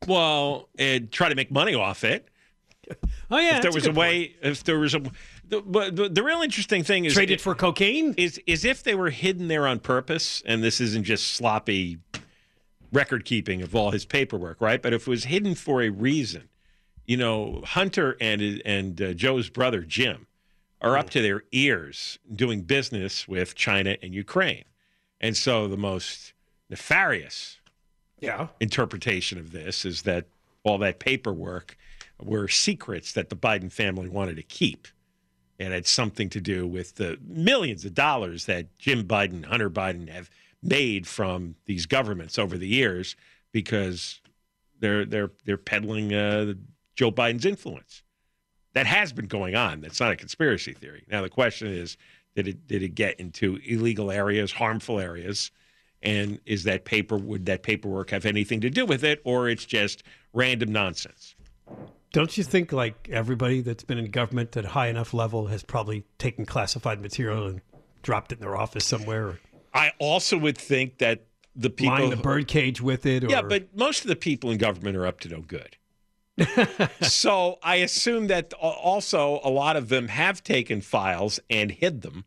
Well, 0.07 0.69
and 0.79 1.11
try 1.13 1.29
to 1.29 1.35
make 1.35 1.51
money 1.51 1.75
off 1.75 2.05
it. 2.05 2.29
Oh, 3.31 3.39
yeah. 3.39 3.57
if 3.57 3.63
there 3.63 3.73
was 3.73 3.87
a 3.87 3.89
point. 3.89 3.97
way, 3.97 4.37
if 4.43 4.65
there 4.65 4.79
was 4.79 4.95
a, 4.95 5.01
the, 5.53 5.61
but 5.61 5.95
the, 5.95 6.09
the 6.09 6.23
real 6.23 6.41
interesting 6.41 6.83
thing 6.83 7.05
is 7.05 7.13
Trade 7.13 7.31
it 7.31 7.41
for 7.41 7.55
cocaine? 7.55 8.15
is 8.17 8.41
is 8.47 8.65
if 8.65 8.83
they 8.83 8.95
were 8.95 9.11
hidden 9.11 9.49
there 9.49 9.67
on 9.67 9.79
purpose, 9.81 10.43
and 10.47 10.65
this 10.65 10.81
isn't 10.81 11.05
just 11.05 11.35
sloppy 11.35 11.99
record 12.91 13.25
keeping 13.27 13.61
of 13.63 13.75
all 13.75 13.91
his 13.91 14.05
paperwork, 14.07 14.61
right? 14.61 14.81
But 14.81 14.93
if 14.95 15.03
it 15.03 15.09
was 15.11 15.25
hidden 15.25 15.55
for 15.55 15.83
a 15.83 15.91
reason, 15.91 16.49
you 17.07 17.19
know, 17.19 17.63
Hunter 17.67 18.17
and 18.19 18.41
and 18.65 19.01
uh, 19.01 19.13
Joe's 19.13 19.51
brother 19.51 19.83
Jim 19.83 20.27
are 20.81 20.97
up 20.97 21.11
to 21.11 21.21
their 21.23 21.45
ears 21.53 22.19
doing 22.35 22.63
business 22.63 23.29
with 23.29 23.55
China 23.55 23.97
and 24.03 24.15
Ukraine, 24.15 24.65
and 25.21 25.37
so 25.37 25.69
the 25.69 25.77
most 25.77 26.33
nefarious 26.71 27.59
Yeah. 28.21 28.49
interpretation 28.59 29.39
of 29.39 29.53
this 29.53 29.85
is 29.85 30.03
that 30.03 30.25
all 30.65 30.79
that 30.79 30.99
paperwork 30.99 31.77
were 32.19 32.49
secrets 32.49 33.13
that 33.13 33.29
the 33.29 33.37
Biden 33.37 33.71
family 33.71 34.09
wanted 34.09 34.37
to 34.37 34.43
keep. 34.43 34.89
It 35.63 35.73
it's 35.73 35.91
something 35.91 36.29
to 36.31 36.41
do 36.41 36.67
with 36.67 36.97
the 36.97 37.19
millions 37.25 37.85
of 37.85 37.95
dollars 37.95 38.47
that 38.47 38.77
Jim 38.79 39.05
Biden, 39.05 39.45
Hunter 39.45 39.71
Biden 39.71 40.09
have 40.09 40.31
made 40.63 41.07
from 41.07 41.57
these 41.67 41.87
governments 41.87 42.39
over 42.39 42.57
the 42.59 42.69
years 42.69 43.17
because 43.53 44.21
they're 44.81 45.05
they're 45.05 45.31
they're 45.45 45.57
peddling 45.57 46.13
uh, 46.13 46.55
Joe 46.97 47.11
Biden's 47.11 47.47
influence. 47.47 48.03
That 48.75 48.87
has 48.87 49.13
been 49.13 49.27
going 49.27 49.55
on. 49.55 49.81
That's 49.83 50.01
not 50.01 50.13
a 50.13 50.17
conspiracy 50.17 50.73
theory. 50.73 51.05
Now 51.11 51.23
the 51.23 51.29
question 51.29 51.69
is, 51.69 51.97
did 52.35 52.49
it 52.49 52.67
did 52.67 52.83
it 52.83 52.95
get 52.95 53.21
into 53.21 53.59
illegal 53.65 54.11
areas, 54.11 54.53
harmful 54.53 54.99
areas? 54.99 55.51
And 56.03 56.41
is 56.47 56.65
that 56.65 56.85
paper 56.85 57.17
would 57.17 57.47
that 57.47 57.63
paperwork 57.63 58.11
have 58.11 58.27
anything 58.27 58.61
to 58.63 58.71
do 58.71 58.85
with 58.85 59.05
it, 59.05 59.21
or 59.25 59.49
it's 59.49 59.65
just 59.65 60.03
random 60.33 60.73
nonsense? 60.73 61.37
Don't 62.13 62.37
you 62.37 62.45
think 62.45 62.73
like 62.73 63.09
everybody 63.11 63.63
that's 63.63 63.85
been 63.85 63.99
in 63.99 64.11
government 64.11 64.57
at 64.57 64.67
a 64.67 64.69
high 64.69 64.89
enough 64.89 65.15
level 65.15 65.47
has 65.47 65.63
probably 65.63 66.05
taken 66.19 66.45
classified 66.45 67.01
material 67.01 67.47
and 67.47 67.61
dropped 68.03 68.33
it 68.33 68.37
in 68.37 68.41
their 68.43 68.57
office 68.57 68.85
somewhere, 68.85 69.27
or 69.29 69.41
I 69.73 69.93
also 69.99 70.37
would 70.37 70.59
think 70.59 70.99
that 70.99 71.25
the 71.57 71.71
people 71.71 71.95
lined 71.95 72.13
the 72.13 72.17
birdcage 72.17 72.81
with 72.81 73.07
it? 73.07 73.25
Or, 73.25 73.29
Yeah, 73.29 73.43
but 73.43 73.75
most 73.77 74.03
of 74.03 74.09
the 74.09 74.17
people 74.17 74.51
in 74.51 74.59
government 74.59 74.97
are 74.97 75.07
up 75.07 75.21
to 75.21 75.29
no 75.29 75.41
good. 75.41 75.77
so 77.03 77.59
I 77.63 77.77
assume 77.77 78.29
that 78.29 78.53
also 78.55 79.41
a 79.45 79.51
lot 79.51 79.77
of 79.77 79.89
them 79.89 80.09
have 80.09 80.43
taken 80.43 80.81
files 80.81 81.41
and 81.51 81.71
hid 81.71 82.03
them 82.03 82.25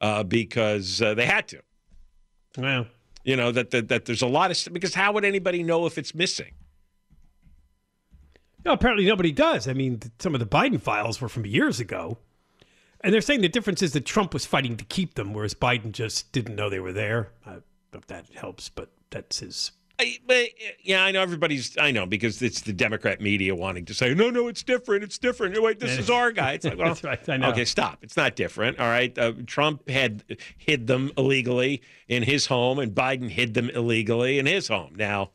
uh, 0.00 0.22
because 0.22 1.00
uh, 1.00 1.14
they 1.14 1.26
had 1.26 1.48
to. 1.48 1.62
well, 2.58 2.86
You 3.24 3.36
know 3.36 3.52
that, 3.52 3.70
that 3.70 3.88
that 3.88 4.04
there's 4.04 4.22
a 4.22 4.26
lot 4.26 4.50
of 4.50 4.72
because 4.72 4.94
how 4.94 5.12
would 5.12 5.24
anybody 5.24 5.62
know 5.62 5.86
if 5.86 5.98
it's 5.98 6.14
missing? 6.14 6.52
No, 8.66 8.72
apparently 8.72 9.06
nobody 9.06 9.30
does. 9.30 9.68
I 9.68 9.74
mean, 9.74 10.00
some 10.18 10.34
of 10.34 10.40
the 10.40 10.46
Biden 10.46 10.80
files 10.80 11.20
were 11.20 11.28
from 11.28 11.46
years 11.46 11.78
ago, 11.78 12.18
and 13.00 13.14
they're 13.14 13.20
saying 13.20 13.40
the 13.40 13.48
difference 13.48 13.80
is 13.80 13.92
that 13.92 14.04
Trump 14.04 14.34
was 14.34 14.44
fighting 14.44 14.76
to 14.76 14.84
keep 14.84 15.14
them, 15.14 15.32
whereas 15.32 15.54
Biden 15.54 15.92
just 15.92 16.32
didn't 16.32 16.56
know 16.56 16.68
they 16.68 16.80
were 16.80 16.92
there. 16.92 17.30
I 17.46 17.50
don't 17.50 17.62
know 17.92 17.98
if 18.00 18.06
that 18.08 18.26
helps, 18.34 18.68
but 18.68 18.90
that's 19.10 19.38
his. 19.38 19.70
I, 20.00 20.18
but 20.26 20.48
yeah, 20.82 21.04
I 21.04 21.12
know 21.12 21.22
everybody's. 21.22 21.78
I 21.78 21.92
know 21.92 22.06
because 22.06 22.42
it's 22.42 22.62
the 22.62 22.72
Democrat 22.72 23.20
media 23.20 23.54
wanting 23.54 23.84
to 23.84 23.94
say, 23.94 24.12
no, 24.14 24.30
no, 24.30 24.48
it's 24.48 24.64
different. 24.64 25.04
It's 25.04 25.16
different. 25.16 25.62
Wait, 25.62 25.78
this 25.78 25.96
is 25.96 26.10
our 26.10 26.32
guy. 26.32 26.54
It's 26.54 26.64
like, 26.64 26.76
well, 26.78 26.88
That's 26.88 27.04
right, 27.04 27.28
I 27.28 27.36
know. 27.36 27.50
Okay, 27.50 27.64
stop. 27.64 28.00
It's 28.02 28.16
not 28.16 28.34
different. 28.34 28.80
All 28.80 28.88
right. 28.88 29.16
Uh, 29.16 29.32
Trump 29.46 29.88
had 29.88 30.24
hid 30.58 30.88
them 30.88 31.12
illegally 31.16 31.82
in 32.08 32.24
his 32.24 32.46
home, 32.46 32.80
and 32.80 32.92
Biden 32.92 33.30
hid 33.30 33.54
them 33.54 33.70
illegally 33.70 34.40
in 34.40 34.46
his 34.46 34.66
home. 34.66 34.94
Now, 34.96 35.30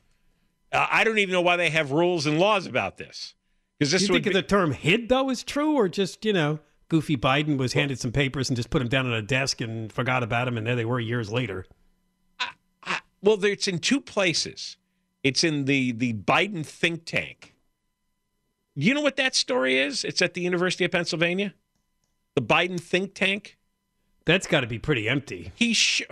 uh, 0.72 0.88
I 0.90 1.04
don't 1.04 1.18
even 1.20 1.34
know 1.34 1.42
why 1.42 1.58
they 1.58 1.70
have 1.70 1.92
rules 1.92 2.26
and 2.26 2.40
laws 2.40 2.66
about 2.66 2.98
this. 2.98 3.36
Because 3.78 3.92
this 3.92 4.02
you 4.04 4.08
think 4.10 4.26
be, 4.26 4.32
the 4.32 4.42
term 4.42 4.72
"hid" 4.72 5.10
though 5.10 5.30
is 5.30 5.44
true, 5.44 5.74
or 5.74 5.90
just 5.90 6.24
you 6.24 6.34
know, 6.34 6.60
goofy 6.90 7.18
Biden 7.18 7.58
was 7.58 7.74
handed 7.74 8.00
some 8.00 8.12
papers 8.12 8.50
and 8.50 8.56
just 8.56 8.70
put 8.70 8.80
them 8.80 8.88
down 8.88 9.08
on 9.08 9.14
a 9.14 9.22
desk 9.22 9.62
and 9.62 9.92
forgot 9.92 10.24
about 10.24 10.46
them, 10.46 10.58
and 10.58 10.68
there 10.68 10.76
they 10.76 10.86
were 10.86 11.00
years 11.00 11.32
later. 11.32 11.66
well, 13.22 13.44
it's 13.44 13.68
in 13.68 13.80
two 13.80 14.00
places. 14.00 14.78
It's 15.24 15.44
in 15.44 15.66
the 15.66 15.92
the 15.92 16.14
Biden 16.14 16.66
think 16.66 17.06
tank. 17.06 17.56
You 18.76 18.94
know 18.94 19.02
what 19.02 19.18
that 19.18 19.36
story 19.36 19.78
is? 19.80 20.04
It's 20.04 20.22
at 20.22 20.34
the 20.34 20.42
University 20.42 20.86
of 20.86 20.92
Pennsylvania. 20.92 21.54
The 22.36 22.42
Biden 22.42 22.80
think 22.80 23.14
tank. 23.14 23.58
That's 24.26 24.48
got 24.48 24.62
to 24.62 24.68
be 24.68 24.80
pretty 24.80 25.10
empty. 25.10 25.52
He 25.56 25.74
sh- 25.74 26.04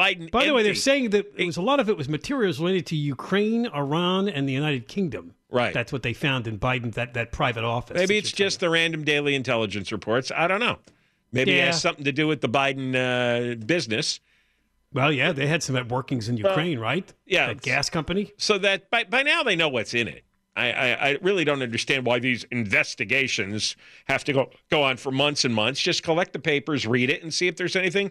Biden. 0.00 0.30
By 0.30 0.46
the 0.46 0.54
way, 0.54 0.62
they're 0.62 0.74
saying 0.74 1.10
that 1.10 1.32
it 1.36 1.46
was 1.46 1.56
a 1.56 1.62
lot 1.62 1.80
of 1.80 1.88
it 1.88 1.96
was 1.96 2.08
materials 2.08 2.58
related 2.58 2.86
to 2.86 2.96
Ukraine, 2.96 3.66
Iran, 3.66 4.28
and 4.28 4.48
the 4.48 4.52
United 4.52 4.88
Kingdom. 4.88 5.34
Right. 5.50 5.74
That's 5.74 5.92
what 5.92 6.02
they 6.02 6.12
found 6.12 6.46
in 6.46 6.58
Biden 6.58 6.94
that 6.94 7.14
that 7.14 7.32
private 7.32 7.64
office. 7.64 7.96
Maybe 7.96 8.16
it's 8.16 8.32
just 8.32 8.60
the 8.60 8.70
random 8.70 9.04
daily 9.04 9.34
intelligence 9.34 9.92
reports. 9.92 10.30
I 10.34 10.46
don't 10.46 10.60
know. 10.60 10.78
Maybe 11.32 11.58
it 11.58 11.64
has 11.64 11.80
something 11.80 12.04
to 12.04 12.12
do 12.12 12.26
with 12.26 12.40
the 12.40 12.48
Biden 12.48 12.94
uh, 12.94 13.54
business. 13.64 14.20
Well, 14.92 15.12
yeah, 15.12 15.30
they 15.30 15.46
had 15.46 15.62
some 15.62 15.76
workings 15.88 16.28
in 16.28 16.36
Ukraine, 16.36 16.80
right? 16.80 17.12
yeah, 17.24 17.46
that 17.46 17.62
gas 17.62 17.88
company. 17.88 18.32
So 18.36 18.58
that 18.58 18.90
by, 18.90 19.04
by 19.04 19.22
now 19.22 19.44
they 19.44 19.54
know 19.54 19.68
what's 19.68 19.94
in 19.94 20.08
it. 20.08 20.24
I, 20.56 20.72
I, 20.72 21.10
I 21.10 21.18
really 21.22 21.44
don't 21.44 21.62
understand 21.62 22.04
why 22.04 22.18
these 22.18 22.42
investigations 22.50 23.76
have 24.06 24.24
to 24.24 24.32
go, 24.32 24.50
go 24.68 24.82
on 24.82 24.96
for 24.96 25.12
months 25.12 25.44
and 25.44 25.54
months. 25.54 25.80
Just 25.80 26.02
collect 26.02 26.32
the 26.32 26.40
papers, 26.40 26.88
read 26.88 27.08
it, 27.08 27.22
and 27.22 27.32
see 27.32 27.46
if 27.46 27.56
there's 27.56 27.76
anything 27.76 28.10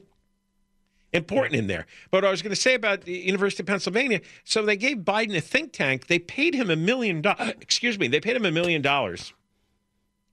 important 1.13 1.55
in 1.55 1.67
there. 1.67 1.85
But 2.11 2.23
I 2.25 2.31
was 2.31 2.41
going 2.41 2.51
to 2.53 2.59
say 2.61 2.73
about 2.75 3.01
the 3.01 3.13
University 3.17 3.63
of 3.63 3.67
Pennsylvania, 3.67 4.21
so 4.43 4.63
they 4.63 4.77
gave 4.77 4.97
Biden 4.99 5.35
a 5.35 5.41
think 5.41 5.71
tank. 5.73 6.07
They 6.07 6.19
paid 6.19 6.53
him 6.53 6.69
a 6.69 6.75
million 6.75 7.21
dollars. 7.21 7.53
Excuse 7.61 7.97
me, 7.97 8.07
they 8.07 8.19
paid 8.19 8.35
him 8.35 8.45
a 8.45 8.51
million 8.51 8.81
dollars. 8.81 9.33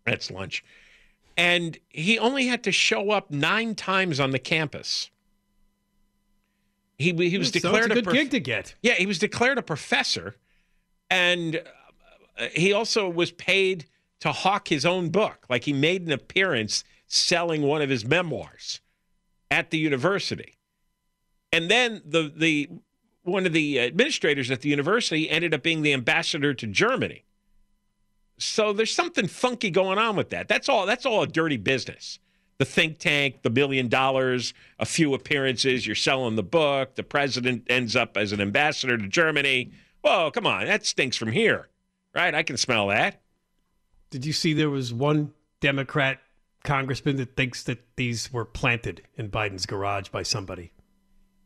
That's 0.05 0.31
lunch. 0.31 0.65
And 1.37 1.77
he 1.89 2.19
only 2.19 2.47
had 2.47 2.63
to 2.65 2.73
show 2.73 3.11
up 3.11 3.31
nine 3.31 3.75
times 3.75 4.21
on 4.21 4.31
the 4.31 4.39
campus. 4.39 5.11
He, 6.99 7.13
he 7.13 7.37
was 7.37 7.49
So 7.49 7.57
it's 7.57 7.63
declared 7.63 7.91
a 7.91 7.95
good 7.95 8.05
prof- 8.05 8.15
gig 8.17 8.31
to 8.31 8.41
get. 8.41 8.75
yeah, 8.83 8.95
he 8.95 9.05
was 9.07 9.19
declared 9.19 9.59
a 9.59 9.63
professor, 9.63 10.35
and 11.11 11.57
uh, 12.39 12.47
he 12.55 12.73
also 12.73 13.09
was 13.09 13.33
paid 13.33 13.85
to 14.21 14.33
hawk 14.33 14.69
his 14.69 14.87
own 14.87 15.11
book. 15.11 15.45
Like 15.51 15.65
he 15.65 15.75
made 15.75 16.07
an 16.07 16.13
appearance 16.13 16.85
selling 17.07 17.61
one 17.63 17.83
of 17.83 17.91
his 17.91 18.07
memoirs 18.07 18.81
at 19.51 19.71
the 19.71 19.77
university, 19.79 20.56
and 21.57 21.71
then 21.71 22.03
the 22.05 22.31
the 22.37 22.69
one 23.23 23.47
of 23.47 23.53
the 23.53 23.81
administrators 23.81 24.51
at 24.51 24.61
the 24.61 24.69
university 24.69 25.29
ended 25.29 25.55
up 25.55 25.63
being 25.63 25.83
the 25.83 25.95
ambassador 25.95 26.55
to 26.55 26.67
Germany. 26.67 27.25
So 28.39 28.73
there's 28.73 28.95
something 28.95 29.27
funky 29.27 29.71
going 29.71 29.99
on 29.99 30.15
with 30.17 30.31
that. 30.31 30.49
That's 30.49 30.69
all. 30.69 30.87
That's 30.87 31.07
all 31.07 31.23
a 31.23 31.27
dirty 31.27 31.57
business. 31.57 32.21
The 32.59 32.67
think 32.67 32.99
tank, 32.99 33.43
the 33.43 33.51
million 33.51 33.89
dollars, 33.89 34.55
a 34.79 34.85
few 34.87 35.15
appearances, 35.15 35.87
you're 35.87 35.97
selling 35.97 36.37
the 36.37 36.43
book. 36.43 36.95
The 36.95 37.03
president 37.03 37.65
ends 37.69 37.97
up 37.97 38.17
as 38.17 38.33
an 38.33 38.41
ambassador 38.41 38.97
to 38.97 39.09
Germany. 39.09 39.73
Whoa, 40.03 40.31
come 40.31 40.47
on, 40.47 40.67
that 40.67 40.87
stinks 40.87 41.17
from 41.17 41.33
here, 41.33 41.69
right? 42.15 42.35
I 42.35 42.43
can 42.43 42.57
smell 42.57 42.89
that. 42.89 43.21
Did 44.11 44.25
you 44.25 44.33
see 44.33 44.53
there 44.53 44.71
was 44.71 44.93
one 44.93 45.33
Democrat 45.61 46.21
congressman 46.63 47.17
that 47.17 47.35
thinks 47.35 47.63
that 47.65 47.85
these 47.97 48.33
were 48.33 48.45
planted 48.45 49.03
in 49.17 49.31
Biden's 49.31 49.67
garage 49.67 50.11
by 50.11 50.23
somebody? 50.23 50.73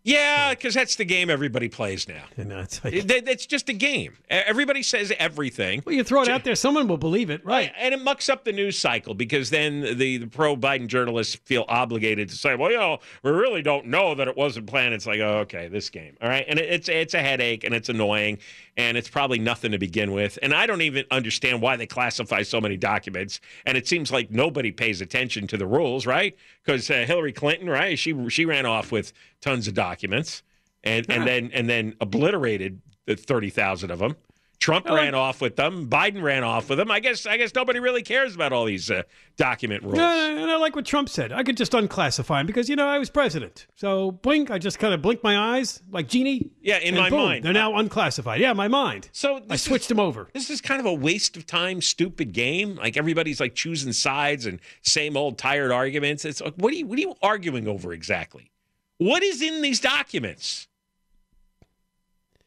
Yeah, 0.03 0.51
because 0.55 0.73
that's 0.75 0.97
the 0.97 1.05
game 1.05 1.29
everybody 1.29 1.69
plays 1.69 2.09
now. 2.09 2.23
And 2.37 2.51
it's 2.53 2.83
like, 2.83 2.95
It- 2.95 3.29
It's 3.29 3.45
just 3.47 3.69
a 3.69 3.75
game. 3.75 4.17
Everybody 4.31 4.83
says 4.83 5.13
everything. 5.19 5.83
well, 5.85 5.95
you 5.95 6.03
throw 6.05 6.23
it 6.23 6.29
out 6.29 6.43
there, 6.45 6.55
someone 6.55 6.89
will 6.89 6.97
believe 6.97 7.29
it, 7.29 7.45
right? 7.45 7.71
And 7.79 7.93
it 7.95 8.01
mucks 8.03 8.29
up 8.31 8.45
the 8.45 8.53
news 8.53 8.79
cycle 8.79 9.13
because 9.15 9.51
then 9.51 9.83
the, 9.99 10.17
the 10.19 10.27
pro 10.27 10.57
Biden 10.57 10.87
journalists 10.87 11.35
feel 11.45 11.65
obligated 11.69 12.29
to 12.31 12.35
say, 12.35 12.55
well, 12.57 12.71
you 12.71 12.79
know, 12.79 12.99
we 13.23 13.31
really 13.31 13.61
don't 13.63 13.87
know 13.87 14.15
that 14.15 14.27
it 14.27 14.37
wasn't 14.37 14.67
planned. 14.67 14.95
It's 14.95 15.07
like, 15.07 15.21
oh, 15.21 15.39
okay, 15.41 15.69
this 15.69 15.91
game. 15.91 16.17
All 16.23 16.29
right. 16.29 16.45
And 16.49 16.59
it, 16.59 16.71
it's 16.71 16.89
it's 16.89 17.15
a 17.15 17.21
headache 17.21 17.65
and 17.65 17.75
it's 17.75 17.89
annoying 17.91 18.39
and 18.81 18.97
it's 18.97 19.11
probably 19.11 19.39
nothing 19.39 19.73
to 19.73 19.79
begin 19.79 20.11
with. 20.11 20.39
And 20.41 20.55
I 20.55 20.67
don't 20.67 20.81
even 20.81 21.05
understand 21.11 21.61
why 21.61 21.77
they 21.77 21.87
classify 21.87 22.41
so 22.43 22.63
many 22.63 22.79
documents. 22.79 23.39
And 23.67 23.77
it 23.77 23.87
seems 23.87 24.11
like 24.11 24.31
nobody 24.31 24.73
pays 24.73 25.03
attention 25.03 25.47
to 25.49 25.59
the 25.59 25.67
rules, 25.67 26.07
right? 26.07 26.35
Because 26.65 26.91
uh, 26.91 27.05
Hillary 27.07 27.33
Clinton, 27.33 27.69
right? 27.69 27.99
She 27.99 28.29
she 28.31 28.47
ran 28.47 28.65
off 28.65 28.91
with 28.91 29.13
tons 29.43 29.69
of 29.69 29.75
documents 29.75 30.43
and, 30.83 31.05
and 31.11 31.27
then 31.27 31.51
and 31.53 31.69
then 31.69 31.95
obliterated 32.01 32.81
the 33.05 33.17
30,000 33.17 33.91
of 33.91 33.99
them. 33.99 34.17
Trump 34.61 34.87
ran 34.87 35.15
off 35.15 35.41
with 35.41 35.57
them. 35.57 35.89
Biden 35.89 36.23
ran 36.23 36.45
off 36.45 36.69
with 36.69 36.77
them. 36.77 36.91
I 36.91 37.01
guess 37.01 37.25
I 37.25 37.39
guess 37.39 37.55
nobody 37.55 37.81
really 37.81 38.03
cares 38.03 38.35
about 38.35 38.53
all 38.53 38.67
these 38.67 38.91
uh, 38.91 39.03
document 39.39 39.83
rules. 39.83 39.99
And 39.99 40.51
I 40.51 40.57
like 40.57 40.77
what 40.77 40.85
Trump 40.85 41.09
said. 41.09 41.33
I 41.33 41.43
could 41.43 41.57
just 41.57 41.73
unclassify 41.73 42.41
him 42.41 42.47
because, 42.47 42.69
you 42.69 42.77
know, 42.77 42.87
I 42.87 42.99
was 42.99 43.09
president. 43.09 43.67
So 43.75 44.13
blink, 44.13 44.51
I 44.51 44.59
just 44.59 44.79
kind 44.79 44.93
of 44.93 45.01
blinked 45.01 45.25
my 45.25 45.57
eyes 45.57 45.83
like 45.91 46.09
Genie. 46.09 46.51
Yeah, 46.61 46.77
in 46.77 46.95
my 46.95 47.09
boom, 47.09 47.21
mind. 47.21 47.45
They're 47.45 47.55
now 47.55 47.75
unclassified. 47.77 48.39
Yeah, 48.39 48.53
my 48.53 48.69
mind. 48.69 49.09
So 49.13 49.41
I 49.49 49.57
switched 49.57 49.85
is, 49.85 49.89
them 49.89 50.01
over. 50.01 50.29
This 50.35 50.51
is 50.51 50.61
kind 50.61 50.79
of 50.79 50.85
a 50.85 50.93
waste 50.93 51.39
of 51.39 51.47
time, 51.47 51.81
stupid 51.81 52.35
game. 52.35 52.77
Like 52.77 52.99
everybody's 52.99 53.41
like 53.41 53.55
choosing 53.55 53.95
sides 53.95 54.45
and 54.45 54.61
same 54.83 55.17
old 55.17 55.39
tired 55.39 55.73
arguments. 55.73 56.27
It's 56.27 56.43
like, 56.43 56.55
what 56.57 56.75
are 56.75 56.77
you 56.77 56.87
what 56.87 56.99
are 56.99 57.03
you 57.03 57.15
arguing 57.23 57.67
over 57.67 57.95
exactly? 57.95 58.51
What 58.99 59.23
is 59.23 59.41
in 59.41 59.63
these 59.63 59.81
documents? 59.81 60.69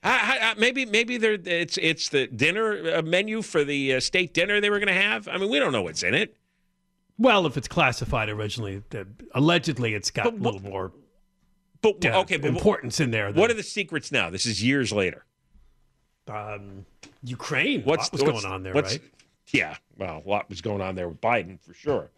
I, 0.04 0.40
I, 0.42 0.54
maybe 0.60 0.86
maybe 0.86 1.18
they're, 1.18 1.38
it's 1.46 1.78
it's 1.78 2.10
the 2.10 2.28
dinner 2.28 2.98
uh, 2.98 3.02
menu 3.02 3.42
for 3.42 3.64
the 3.64 3.96
uh, 3.96 4.00
state 4.00 4.34
dinner 4.34 4.60
they 4.60 4.70
were 4.70 4.80
going 4.80 4.88
to 4.94 5.02
have. 5.02 5.28
I 5.28 5.38
mean, 5.38 5.50
we 5.50 5.60
don't 5.60 5.72
know 5.72 5.82
what's 5.84 6.04
in 6.04 6.14
it. 6.14 6.36
Well, 7.18 7.46
if 7.46 7.56
it's 7.58 7.68
classified 7.68 8.28
originally, 8.30 8.84
allegedly 9.34 9.94
it's 9.94 10.12
got 10.12 10.26
But 10.26 10.34
a 10.34 10.38
little 10.38 10.62
more 10.62 10.92
But 11.82 12.06
uh, 12.06 12.20
okay, 12.22 12.38
but 12.38 12.50
importance 12.50 13.00
in 13.00 13.12
there. 13.12 13.32
what 13.32 13.50
are 13.52 13.54
the 13.54 13.64
secrets 13.64 14.12
now? 14.12 14.30
This 14.30 14.46
is 14.46 14.62
years 14.64 14.92
later. 14.92 15.24
um, 16.28 16.86
Ukraine? 17.24 17.84
What's 17.84 18.12
what 18.12 18.14
was 18.14 18.22
what's- 18.24 18.42
going 18.44 18.54
on 18.54 18.64
there, 18.64 18.74
right? 18.74 19.00
Yeah, 19.52 19.76
well, 19.98 20.24
a 20.26 20.30
lot 20.30 20.50
was 20.50 20.62
going 20.62 20.82
on 20.82 20.96
there 20.96 21.08
with 21.08 21.22
Biden 21.22 21.62
for 21.62 21.74
sure. 21.74 22.10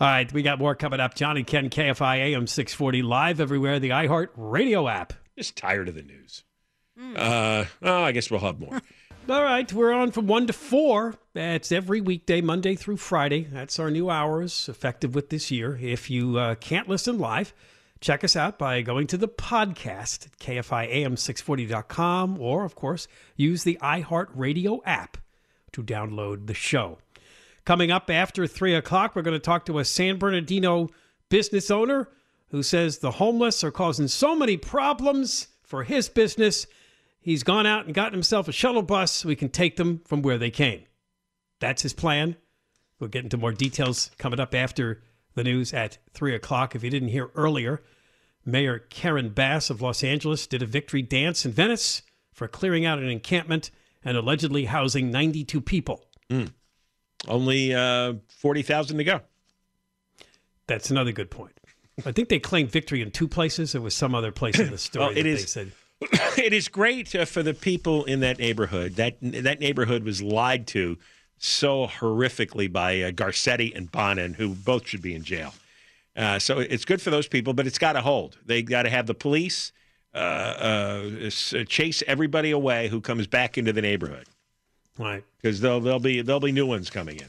All 0.00 0.08
right, 0.08 0.32
we 0.32 0.42
got 0.42 0.58
more 0.58 0.74
coming 0.74 0.98
up. 0.98 1.14
John 1.14 1.36
and 1.36 1.46
Ken, 1.46 1.70
KFI 1.70 2.16
AM 2.18 2.46
640, 2.46 3.02
live 3.02 3.40
everywhere, 3.40 3.78
the 3.78 3.90
iHeart 3.90 4.28
radio 4.36 4.88
app. 4.88 5.12
Just 5.36 5.56
tired 5.56 5.88
of 5.88 5.94
the 5.94 6.02
news. 6.02 6.42
Uh, 6.98 7.64
well, 7.80 8.04
I 8.04 8.12
guess 8.12 8.30
we'll 8.30 8.40
have 8.40 8.60
more. 8.60 8.80
All 9.28 9.42
right, 9.42 9.72
we're 9.72 9.92
on 9.92 10.10
from 10.10 10.26
1 10.26 10.48
to 10.48 10.52
4. 10.52 11.14
That's 11.32 11.72
every 11.72 12.02
weekday, 12.02 12.42
Monday 12.42 12.74
through 12.74 12.98
Friday. 12.98 13.44
That's 13.44 13.78
our 13.78 13.90
new 13.90 14.10
hours, 14.10 14.68
effective 14.68 15.14
with 15.14 15.30
this 15.30 15.50
year. 15.50 15.78
If 15.80 16.10
you 16.10 16.38
uh, 16.38 16.56
can't 16.56 16.90
listen 16.90 17.18
live, 17.18 17.54
check 18.00 18.22
us 18.22 18.36
out 18.36 18.58
by 18.58 18.82
going 18.82 19.06
to 19.06 19.16
the 19.16 19.28
podcast 19.28 20.26
at 20.26 20.38
kfiam640.com 20.38 22.38
or, 22.38 22.64
of 22.64 22.74
course, 22.74 23.08
use 23.34 23.64
the 23.64 23.78
iHeartRadio 23.80 24.80
app 24.84 25.16
to 25.72 25.82
download 25.82 26.46
the 26.46 26.54
show. 26.54 26.98
Coming 27.64 27.90
up 27.90 28.10
after 28.10 28.46
3 28.46 28.74
o'clock, 28.74 29.16
we're 29.16 29.22
going 29.22 29.32
to 29.32 29.38
talk 29.38 29.64
to 29.66 29.78
a 29.78 29.86
San 29.86 30.18
Bernardino 30.18 30.90
business 31.30 31.70
owner 31.70 32.10
who 32.50 32.62
says 32.62 32.98
the 32.98 33.12
homeless 33.12 33.64
are 33.64 33.70
causing 33.70 34.06
so 34.06 34.36
many 34.36 34.58
problems 34.58 35.48
for 35.62 35.82
his 35.82 36.10
business. 36.10 36.66
He's 37.24 37.42
gone 37.42 37.64
out 37.66 37.86
and 37.86 37.94
gotten 37.94 38.12
himself 38.12 38.48
a 38.48 38.52
shuttle 38.52 38.82
bus 38.82 39.10
so 39.10 39.28
we 39.28 39.34
can 39.36 39.48
take 39.48 39.76
them 39.76 40.02
from 40.04 40.20
where 40.20 40.36
they 40.36 40.50
came. 40.50 40.82
That's 41.58 41.80
his 41.80 41.94
plan. 41.94 42.36
We'll 43.00 43.08
get 43.08 43.24
into 43.24 43.38
more 43.38 43.52
details 43.52 44.10
coming 44.18 44.38
up 44.38 44.54
after 44.54 45.00
the 45.34 45.42
news 45.42 45.72
at 45.72 45.96
3 46.12 46.34
o'clock. 46.34 46.74
If 46.74 46.84
you 46.84 46.90
didn't 46.90 47.08
hear 47.08 47.30
earlier, 47.34 47.82
Mayor 48.44 48.78
Karen 48.78 49.30
Bass 49.30 49.70
of 49.70 49.80
Los 49.80 50.04
Angeles 50.04 50.46
did 50.46 50.62
a 50.62 50.66
victory 50.66 51.00
dance 51.00 51.46
in 51.46 51.52
Venice 51.52 52.02
for 52.34 52.46
clearing 52.46 52.84
out 52.84 52.98
an 52.98 53.08
encampment 53.08 53.70
and 54.04 54.18
allegedly 54.18 54.66
housing 54.66 55.10
92 55.10 55.62
people. 55.62 56.04
Only 57.26 57.74
uh, 57.74 58.14
40,000 58.28 58.98
to 58.98 59.04
go. 59.04 59.20
That's 60.66 60.90
another 60.90 61.12
good 61.12 61.30
point. 61.30 61.58
I 62.04 62.12
think 62.12 62.28
they 62.28 62.38
claimed 62.38 62.70
victory 62.70 63.00
in 63.00 63.10
two 63.12 63.28
places. 63.28 63.72
There 63.72 63.80
was 63.80 63.94
some 63.94 64.14
other 64.14 64.30
place 64.32 64.58
in 64.58 64.70
the 64.70 64.78
story 64.78 65.06
Well, 65.06 65.12
it 65.12 65.22
that 65.22 65.26
is- 65.26 65.40
they 65.40 65.46
said. 65.46 65.72
it 66.38 66.52
is 66.52 66.68
great 66.68 67.14
uh, 67.14 67.24
for 67.24 67.42
the 67.42 67.54
people 67.54 68.04
in 68.04 68.20
that 68.20 68.38
neighborhood. 68.38 68.94
That 68.96 69.16
that 69.20 69.60
neighborhood 69.60 70.04
was 70.04 70.22
lied 70.22 70.66
to 70.68 70.96
so 71.38 71.86
horrifically 71.86 72.72
by 72.72 73.00
uh, 73.02 73.10
Garcetti 73.10 73.74
and 73.74 73.90
Bonin, 73.90 74.34
who 74.34 74.54
both 74.54 74.86
should 74.86 75.02
be 75.02 75.14
in 75.14 75.22
jail. 75.24 75.54
Uh, 76.16 76.38
so 76.38 76.60
it's 76.60 76.84
good 76.84 77.02
for 77.02 77.10
those 77.10 77.26
people, 77.26 77.52
but 77.54 77.66
it's 77.66 77.78
got 77.78 77.94
to 77.94 78.00
hold. 78.00 78.38
They 78.46 78.62
got 78.62 78.84
to 78.84 78.90
have 78.90 79.06
the 79.06 79.14
police 79.14 79.72
uh, 80.14 80.18
uh, 80.18 81.30
chase 81.66 82.02
everybody 82.06 82.52
away 82.52 82.88
who 82.88 83.00
comes 83.00 83.26
back 83.26 83.58
into 83.58 83.72
the 83.72 83.82
neighborhood 83.82 84.26
Right. 84.96 85.24
because 85.42 85.60
there'll 85.60 85.80
there'll 85.80 85.98
be 85.98 86.22
there'll 86.22 86.40
be 86.40 86.52
new 86.52 86.66
ones 86.66 86.88
coming 86.88 87.16
in. 87.16 87.26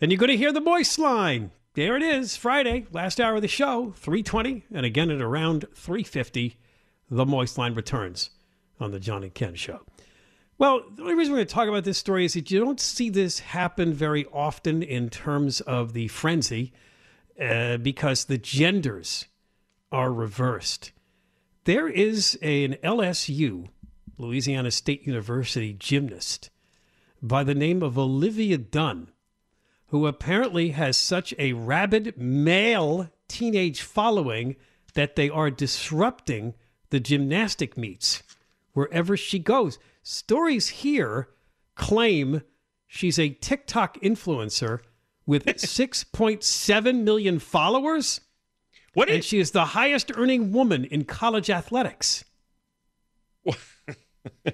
And 0.00 0.12
you're 0.12 0.18
going 0.18 0.30
to 0.30 0.36
hear 0.36 0.52
the 0.52 0.60
voice 0.60 0.98
line. 0.98 1.52
There 1.72 1.96
it 1.96 2.02
is, 2.02 2.36
Friday, 2.36 2.86
last 2.92 3.20
hour 3.20 3.36
of 3.36 3.42
the 3.42 3.48
show, 3.48 3.92
320, 3.96 4.64
and 4.72 4.86
again 4.86 5.10
at 5.10 5.20
around 5.20 5.66
350, 5.74 6.56
the 7.10 7.26
moist 7.26 7.58
line 7.58 7.74
returns 7.74 8.30
on 8.80 8.90
the 8.90 9.00
John 9.00 9.22
and 9.22 9.34
Ken 9.34 9.54
show. 9.54 9.80
Well, 10.58 10.82
the 10.94 11.02
only 11.02 11.14
reason 11.14 11.32
we're 11.32 11.38
going 11.38 11.48
to 11.48 11.54
talk 11.54 11.68
about 11.68 11.84
this 11.84 11.98
story 11.98 12.24
is 12.24 12.34
that 12.34 12.50
you 12.50 12.58
don't 12.58 12.80
see 12.80 13.10
this 13.10 13.40
happen 13.40 13.92
very 13.92 14.24
often 14.32 14.82
in 14.82 15.10
terms 15.10 15.60
of 15.60 15.92
the 15.92 16.08
frenzy 16.08 16.72
uh, 17.40 17.76
because 17.76 18.24
the 18.24 18.38
genders 18.38 19.26
are 19.92 20.12
reversed. 20.12 20.92
There 21.64 21.88
is 21.88 22.38
an 22.40 22.76
LSU, 22.82 23.68
Louisiana 24.16 24.70
State 24.70 25.06
University 25.06 25.74
gymnast 25.74 26.50
by 27.20 27.44
the 27.44 27.54
name 27.54 27.82
of 27.82 27.98
Olivia 27.98 28.56
Dunne 28.56 29.10
who 29.88 30.06
apparently 30.06 30.70
has 30.70 30.96
such 30.96 31.32
a 31.38 31.52
rabid 31.52 32.16
male 32.16 33.08
teenage 33.28 33.82
following 33.82 34.56
that 34.94 35.16
they 35.16 35.30
are 35.30 35.50
disrupting 35.50 36.54
the 36.90 37.00
gymnastic 37.00 37.76
meets 37.76 38.22
wherever 38.72 39.16
she 39.16 39.38
goes. 39.38 39.78
Stories 40.02 40.68
here 40.68 41.28
claim 41.74 42.42
she's 42.86 43.18
a 43.18 43.30
TikTok 43.30 43.98
influencer 44.00 44.80
with 45.26 45.44
6.7 45.46 47.02
million 47.02 47.38
followers, 47.38 48.20
What 48.94 49.08
and 49.10 49.24
she 49.24 49.38
is 49.38 49.50
the 49.50 49.66
highest 49.66 50.12
earning 50.16 50.52
woman 50.52 50.84
in 50.84 51.04
college 51.04 51.50
athletics. 51.50 52.24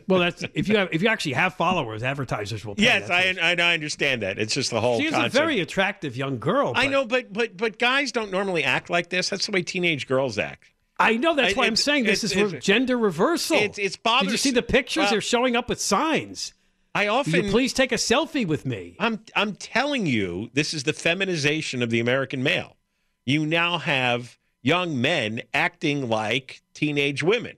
well, 0.07 0.21
that's 0.21 0.45
if 0.55 0.68
you 0.68 0.77
have 0.77 0.88
if 0.92 1.03
you 1.03 1.09
actually 1.09 1.33
have 1.33 1.55
followers, 1.55 2.03
advertisers 2.03 2.64
will. 2.64 2.75
Pay. 2.75 2.83
yes, 2.83 3.11
I, 3.11 3.35
I 3.40 3.53
I 3.53 3.75
understand 3.75 4.23
that. 4.23 4.38
It's 4.38 4.55
just 4.55 4.71
the 4.71 4.81
whole. 4.81 4.99
She's 5.01 5.12
is 5.12 5.18
a 5.18 5.29
very 5.29 5.61
attractive 5.61 6.16
young 6.16 6.38
girl. 6.38 6.73
I 6.75 6.88
know, 6.88 7.05
but 7.05 7.33
but 7.33 7.57
but 7.57 7.79
guys 7.79 8.12
don't 8.12 8.31
normally 8.31 8.64
act 8.64 8.90
like 8.90 9.11
this. 9.11 9.31
That's 9.31 9.47
the 9.47 9.53
way 9.53 9.62
teenage 9.62 10.07
girls 10.07 10.38
act. 10.38 10.72
I 11.03 11.17
know 11.17 11.35
that's 11.35 11.57
why 11.57 11.67
I'm 11.67 11.77
saying 11.77 12.05
this 12.05 12.25
is 12.25 12.35
re- 12.35 12.59
gender 12.61 12.97
reversal. 12.99 13.57
It's 13.57 13.79
it's 13.79 13.97
Did 13.97 14.31
you 14.31 14.37
see 14.37 14.51
the 14.51 14.62
pictures? 14.62 15.03
Well, 15.03 15.11
They're 15.11 15.21
showing 15.21 15.57
up 15.57 15.69
with 15.69 15.81
signs. 15.81 16.55
I 16.95 17.09
often 17.09 17.45
you 17.45 17.51
please 17.51 17.73
take 17.73 17.91
a 17.91 17.97
selfie 17.97 18.47
with 18.47 18.67
me? 18.67 18.97
I'm 18.99 19.21
I'm 19.35 19.55
telling 19.55 20.07
you, 20.07 20.51
this 20.53 20.75
is 20.75 20.85
the 20.85 20.93
feminization 20.93 21.83
of 21.83 21.91
the 21.91 22.01
American 22.01 22.43
male. 22.43 22.77
You 23.25 23.47
now 23.47 23.79
have 23.79 24.38
young 24.62 25.01
men 25.01 25.43
acting 25.55 26.09
like 26.09 26.62
teenage 26.75 27.23
women. 27.23 27.57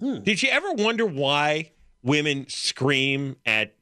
Hmm. 0.00 0.20
Did 0.20 0.42
you 0.42 0.48
ever 0.50 0.72
wonder 0.72 1.04
why 1.04 1.72
women 2.02 2.46
scream 2.48 3.36
at 3.44 3.74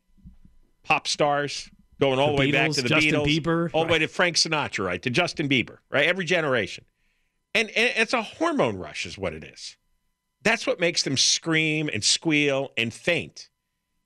pop 0.83 1.07
stars, 1.07 1.71
going 2.01 2.19
all 2.19 2.29
the, 2.29 2.33
The 2.33 2.39
way 2.39 2.53
back 2.53 2.71
to 2.73 2.83
the 2.83 2.89
Justin 2.89 3.15
Beatles, 3.15 3.41
Bieber, 3.41 3.71
all 3.73 3.85
the 3.85 3.93
way 3.93 3.99
to 3.99 4.09
Frank 4.09 4.37
Sinatra, 4.37 4.85
right, 4.85 5.03
to 5.03 5.11
Justin 5.11 5.49
Bieber, 5.49 5.79
right? 5.91 6.07
Every 6.07 6.25
generation, 6.25 6.85
and, 7.57 7.71
and 7.71 7.93
it's 7.97 8.13
a 8.13 8.23
hormone 8.23 8.79
rush, 8.79 9.07
is 9.07 9.19
what 9.19 9.33
it 9.33 9.45
is. 9.45 9.77
That's 10.43 10.67
what 10.67 10.79
makes 10.79 11.03
them 11.03 11.17
scream 11.17 11.91
and 11.93 12.05
squeal 12.05 12.71
and 12.77 12.93
faint. 12.93 13.49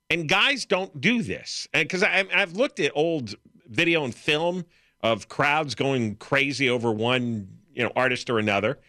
And 0.09 0.27
guys 0.27 0.65
don't 0.65 0.99
do 0.99 1.21
this. 1.21 1.67
And 1.73 1.87
because 1.87 2.03
I've 2.03 2.53
looked 2.53 2.79
at 2.79 2.91
old 2.95 3.35
video 3.67 4.03
and 4.03 4.13
film 4.13 4.65
of 5.01 5.27
crowds 5.27 5.75
going 5.75 6.15
crazy 6.15 6.69
over 6.69 6.91
one, 6.91 7.47
you 7.73 7.83
know, 7.83 7.91
artist 7.95 8.29
or 8.29 8.39
another. 8.39 8.79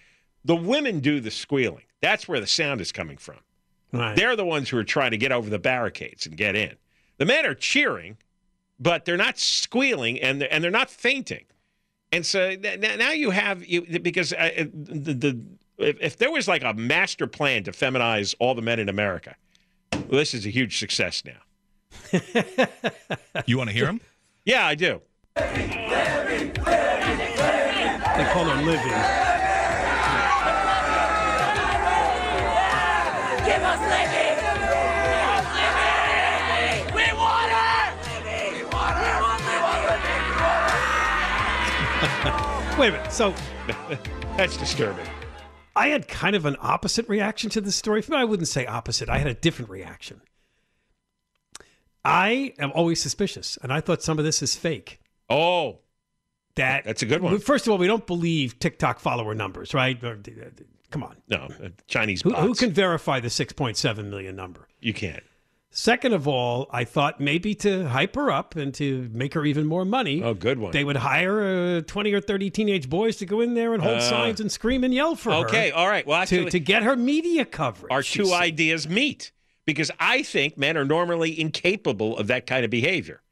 The 0.44 0.56
women 0.56 1.00
do 1.00 1.20
the 1.20 1.30
squealing. 1.30 1.84
That's 2.00 2.28
where 2.28 2.40
the 2.40 2.46
sound 2.46 2.80
is 2.80 2.92
coming 2.92 3.16
from. 3.16 3.38
Right. 3.92 4.16
They're 4.16 4.36
the 4.36 4.44
ones 4.44 4.68
who 4.68 4.78
are 4.78 4.84
trying 4.84 5.12
to 5.12 5.16
get 5.16 5.32
over 5.32 5.48
the 5.48 5.58
barricades 5.58 6.26
and 6.26 6.36
get 6.36 6.56
in. 6.56 6.76
The 7.18 7.26
men 7.26 7.46
are 7.46 7.54
cheering, 7.54 8.18
but 8.80 9.04
they're 9.04 9.16
not 9.16 9.38
squealing 9.38 10.20
and 10.20 10.40
they're, 10.40 10.52
and 10.52 10.64
they're 10.64 10.70
not 10.70 10.90
fainting. 10.90 11.44
And 12.12 12.26
so 12.26 12.54
now 12.98 13.12
you 13.12 13.30
have 13.30 13.64
you 13.66 13.98
because 14.00 14.34
uh, 14.34 14.50
uh, 14.58 14.64
the, 14.72 15.14
the 15.14 15.42
if, 15.78 15.96
if 16.00 16.16
there 16.18 16.30
was 16.30 16.46
like 16.46 16.62
a 16.62 16.74
master 16.74 17.26
plan 17.26 17.64
to 17.64 17.72
feminize 17.72 18.34
all 18.38 18.54
the 18.54 18.60
men 18.62 18.78
in 18.78 18.90
America, 18.90 19.34
well, 19.92 20.18
this 20.18 20.34
is 20.34 20.44
a 20.44 20.50
huge 20.50 20.78
success 20.78 21.22
now. 21.24 21.40
You 23.46 23.56
want 23.56 23.70
to 23.70 23.74
hear 23.74 23.86
him? 23.86 24.00
Yeah, 24.44 24.66
I 24.66 24.74
do. 24.74 25.00
They 25.36 25.42
call 28.32 28.44
her 28.44 28.62
Livy. 28.62 29.31
Wait 42.78 42.88
a 42.88 42.92
minute. 42.92 43.12
So 43.12 43.34
That's 44.36 44.56
disturbing. 44.56 45.06
I 45.76 45.88
had 45.88 46.08
kind 46.08 46.34
of 46.34 46.46
an 46.46 46.56
opposite 46.60 47.08
reaction 47.08 47.50
to 47.50 47.60
this 47.60 47.76
story. 47.76 48.02
I 48.12 48.24
wouldn't 48.24 48.48
say 48.48 48.66
opposite. 48.66 49.08
I 49.08 49.18
had 49.18 49.26
a 49.26 49.34
different 49.34 49.70
reaction. 49.70 50.22
I 52.04 52.54
am 52.58 52.72
always 52.72 53.00
suspicious, 53.00 53.58
and 53.62 53.72
I 53.72 53.80
thought 53.80 54.02
some 54.02 54.18
of 54.18 54.24
this 54.24 54.42
is 54.42 54.56
fake. 54.56 55.00
Oh, 55.30 55.80
That 56.56 56.84
that's 56.84 57.02
a 57.02 57.06
good 57.06 57.22
one. 57.22 57.38
First 57.38 57.66
of 57.66 57.72
all, 57.72 57.78
we 57.78 57.86
don't 57.86 58.06
believe 58.06 58.58
TikTok 58.58 58.98
follower 58.98 59.34
numbers, 59.34 59.72
right? 59.72 59.98
Come 60.90 61.02
on. 61.04 61.16
No, 61.28 61.48
uh, 61.62 61.68
Chinese 61.86 62.22
Who, 62.22 62.34
who 62.34 62.54
can 62.54 62.72
verify 62.72 63.20
the 63.20 63.28
6.7 63.28 64.10
million 64.10 64.36
number? 64.36 64.68
You 64.80 64.92
can't. 64.92 65.22
Second 65.74 66.12
of 66.12 66.28
all, 66.28 66.68
I 66.70 66.84
thought 66.84 67.18
maybe 67.18 67.54
to 67.56 67.88
hype 67.88 68.14
her 68.16 68.30
up 68.30 68.56
and 68.56 68.74
to 68.74 69.08
make 69.12 69.32
her 69.32 69.44
even 69.46 69.64
more 69.66 69.86
money, 69.86 70.22
Oh, 70.22 70.34
good 70.34 70.58
one. 70.58 70.70
they 70.72 70.84
would 70.84 70.96
hire 70.96 71.78
uh, 71.78 71.80
20 71.80 72.12
or 72.12 72.20
30 72.20 72.50
teenage 72.50 72.90
boys 72.90 73.16
to 73.16 73.26
go 73.26 73.40
in 73.40 73.54
there 73.54 73.72
and 73.72 73.82
hold 73.82 73.96
Uh, 73.96 74.00
signs 74.00 74.38
and 74.38 74.52
scream 74.52 74.84
and 74.84 74.92
yell 74.92 75.16
for 75.16 75.30
her. 75.30 75.46
Okay, 75.46 75.70
all 75.70 75.88
right. 75.88 76.06
Well, 76.06 76.20
actually, 76.20 76.44
to, 76.44 76.50
to 76.50 76.60
get 76.60 76.82
her 76.82 76.94
media 76.94 77.46
coverage. 77.46 77.90
our 77.90 78.02
two 78.02 78.26
said. 78.26 78.34
ideas 78.42 78.86
meet 78.86 79.32
because 79.64 79.90
I 79.98 80.22
think 80.22 80.58
men 80.58 80.76
are 80.76 80.84
normally 80.84 81.40
incapable 81.40 82.18
of 82.18 82.26
that 82.26 82.46
kind 82.46 82.66
of 82.66 82.70
behavior. 82.70 83.22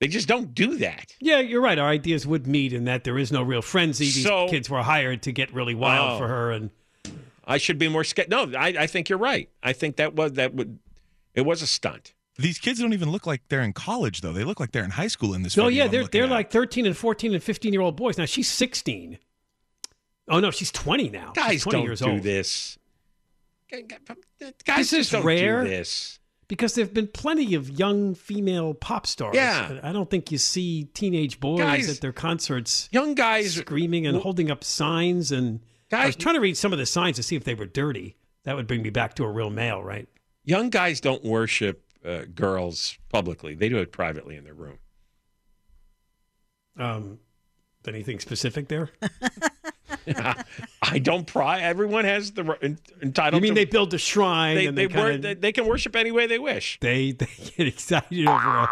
They 0.00 0.06
just 0.06 0.28
don't 0.28 0.54
do 0.54 0.76
that. 0.78 1.14
Yeah, 1.20 1.40
you're 1.40 1.60
right. 1.60 1.78
Our 1.78 1.88
ideas 1.88 2.26
would 2.28 2.46
meet 2.46 2.72
in 2.72 2.84
that 2.84 3.02
there 3.02 3.18
is 3.18 3.32
no 3.32 3.42
real 3.42 3.62
frenzy. 3.62 4.04
These 4.04 4.22
So- 4.24 4.48
kids 4.48 4.70
were 4.70 4.82
hired 4.82 5.22
to 5.22 5.32
get 5.32 5.52
really 5.52 5.74
wild 5.74 6.12
Oh. 6.12 6.18
for 6.18 6.28
her, 6.28 6.52
and 6.52 6.70
I 7.44 7.58
should 7.58 7.78
be 7.78 7.88
more 7.88 8.04
scared. 8.04 8.28
No, 8.30 8.52
I, 8.56 8.68
I 8.78 8.86
think 8.86 9.08
you're 9.08 9.18
right. 9.18 9.48
I 9.64 9.72
think 9.72 9.96
that 9.96 10.14
was 10.14 10.34
that 10.34 10.54
would 10.54 10.78
it 11.34 11.42
was 11.42 11.62
a 11.62 11.66
stunt. 11.66 12.14
These 12.38 12.58
kids 12.58 12.80
don't 12.80 12.92
even 12.94 13.10
look 13.10 13.26
like 13.26 13.42
they're 13.48 13.60
in 13.62 13.72
college, 13.74 14.22
though. 14.22 14.32
They 14.32 14.42
look 14.44 14.58
like 14.58 14.72
they're 14.72 14.84
in 14.84 14.90
high 14.92 15.06
school 15.08 15.34
in 15.34 15.42
this. 15.42 15.56
oh 15.58 15.68
yeah, 15.68 15.86
they're 15.86 16.04
they're 16.04 16.24
at. 16.24 16.30
like 16.30 16.50
13 16.50 16.86
and 16.86 16.96
14 16.96 17.34
and 17.34 17.42
15 17.42 17.72
year 17.72 17.82
old 17.82 17.96
boys. 17.96 18.16
Now 18.18 18.24
she's 18.24 18.48
16. 18.50 19.18
Oh 20.28 20.40
no, 20.40 20.50
she's 20.50 20.70
20 20.72 21.10
now. 21.10 21.32
She's 21.34 21.44
Guys 21.44 21.62
20 21.62 21.76
don't 21.78 21.84
years 21.86 22.00
do 22.00 22.10
old. 22.10 22.22
this. 22.22 22.78
guys 23.70 23.80
This 24.76 24.90
just 24.90 24.92
is 24.92 25.10
don't 25.10 25.24
rare. 25.24 25.62
do 25.64 25.68
this. 25.70 26.18
Because 26.48 26.74
there 26.74 26.84
have 26.84 26.92
been 26.92 27.06
plenty 27.08 27.54
of 27.54 27.70
young 27.78 28.14
female 28.14 28.74
pop 28.74 29.06
stars. 29.06 29.34
Yeah. 29.34 29.80
I 29.82 29.92
don't 29.92 30.10
think 30.10 30.30
you 30.30 30.36
see 30.38 30.84
teenage 30.92 31.40
boys 31.40 31.60
Guys- 31.60 31.88
at 31.88 32.00
their 32.02 32.12
concerts 32.12 32.88
Young 32.92 33.14
guys 33.14 33.54
screaming 33.54 34.06
and 34.06 34.18
holding 34.18 34.50
up 34.50 34.62
signs. 34.62 35.32
And 35.32 35.60
I 35.90 36.06
was 36.06 36.16
trying 36.16 36.34
to 36.34 36.40
read 36.40 36.56
some 36.56 36.72
of 36.72 36.78
the 36.78 36.86
signs 36.86 37.16
to 37.16 37.22
see 37.22 37.36
if 37.36 37.44
they 37.44 37.54
were 37.54 37.66
dirty. 37.66 38.16
That 38.44 38.56
would 38.56 38.66
bring 38.66 38.82
me 38.82 38.90
back 38.90 39.14
to 39.14 39.24
a 39.24 39.30
real 39.30 39.50
male, 39.50 39.82
right? 39.82 40.08
Young 40.44 40.70
guys 40.70 41.00
don't 41.00 41.24
worship 41.24 41.84
uh, 42.04 42.22
girls 42.34 42.98
publicly. 43.10 43.54
They 43.54 43.68
do 43.68 43.78
it 43.78 43.92
privately 43.92 44.36
in 44.36 44.44
their 44.44 44.54
room. 44.54 44.78
Um, 46.76 47.18
anything 47.86 48.18
specific 48.18 48.68
there? 48.68 48.90
I 50.82 50.98
don't 50.98 51.26
pry. 51.26 51.60
Everyone 51.60 52.04
has 52.04 52.32
the 52.32 52.56
en- 52.62 52.78
entitled. 53.02 53.40
You 53.40 53.48
mean 53.48 53.54
to, 53.54 53.60
they 53.60 53.70
build 53.70 53.94
a 53.94 53.98
shrine 53.98 54.56
they 54.56 54.66
and 54.66 54.76
they, 54.76 54.86
they, 54.86 54.92
kinda, 54.94 55.18
they 55.18 55.34
they 55.34 55.52
can 55.52 55.66
worship 55.66 55.94
any 55.94 56.10
way 56.10 56.26
they 56.26 56.38
wish. 56.38 56.78
they 56.80 57.12
they 57.12 57.28
get 57.56 57.68
excited 57.68 58.26
over 58.26 58.34
a 58.34 58.68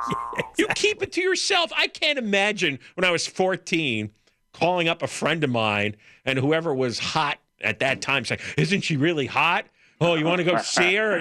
You 0.58 0.66
keep 0.74 1.02
it 1.02 1.12
to 1.12 1.20
yourself. 1.20 1.72
I 1.76 1.88
can't 1.88 2.18
imagine 2.18 2.78
when 2.94 3.04
I 3.04 3.10
was 3.10 3.26
14 3.26 4.10
calling 4.52 4.88
up 4.88 5.02
a 5.02 5.06
friend 5.06 5.42
of 5.44 5.50
mine 5.50 5.96
and 6.24 6.38
whoever 6.38 6.74
was 6.74 6.98
hot 6.98 7.38
at 7.60 7.80
that 7.80 8.00
time 8.00 8.24
saying, 8.24 8.40
"Isn't 8.56 8.82
she 8.82 8.96
really 8.96 9.26
hot? 9.26 9.66
Oh, 10.02 10.14
you 10.14 10.24
want 10.24 10.38
to 10.38 10.44
go 10.44 10.56
see 10.62 10.94
her?" 10.96 11.18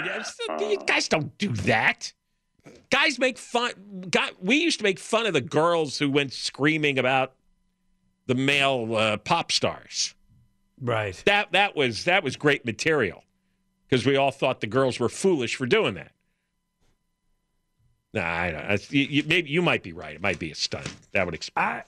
You 0.59 0.77
guys 0.85 1.07
don't 1.07 1.37
do 1.37 1.49
that. 1.49 2.13
Guys 2.89 3.17
make 3.17 3.37
fun. 3.37 3.71
God, 4.09 4.31
we 4.41 4.57
used 4.57 4.79
to 4.79 4.83
make 4.83 4.99
fun 4.99 5.25
of 5.25 5.33
the 5.33 5.41
girls 5.41 5.97
who 5.97 6.09
went 6.11 6.33
screaming 6.33 6.99
about 6.99 7.33
the 8.27 8.35
male 8.35 8.95
uh, 8.95 9.17
pop 9.17 9.51
stars. 9.51 10.13
right. 10.81 11.21
That 11.25 11.51
that 11.53 11.75
was 11.75 12.03
that 12.05 12.23
was 12.23 12.35
great 12.35 12.65
material 12.65 13.23
because 13.87 14.05
we 14.05 14.15
all 14.15 14.31
thought 14.31 14.61
the 14.61 14.67
girls 14.67 14.99
were 14.99 15.09
foolish 15.09 15.55
for 15.55 15.65
doing 15.65 15.95
that. 15.95 16.11
Nah, 18.13 18.27
I 18.27 18.51
don't. 18.51 18.67
That's, 18.67 18.91
you, 18.91 19.03
you, 19.03 19.23
maybe 19.25 19.49
you 19.49 19.61
might 19.61 19.83
be 19.83 19.93
right. 19.93 20.15
It 20.15 20.21
might 20.21 20.37
be 20.39 20.51
a 20.51 20.55
stunt. 20.55 20.89
That 21.13 21.25
would 21.25 21.33
explain. 21.33 21.65
I, 21.65 21.73
I 21.73 21.75
would, 21.77 21.83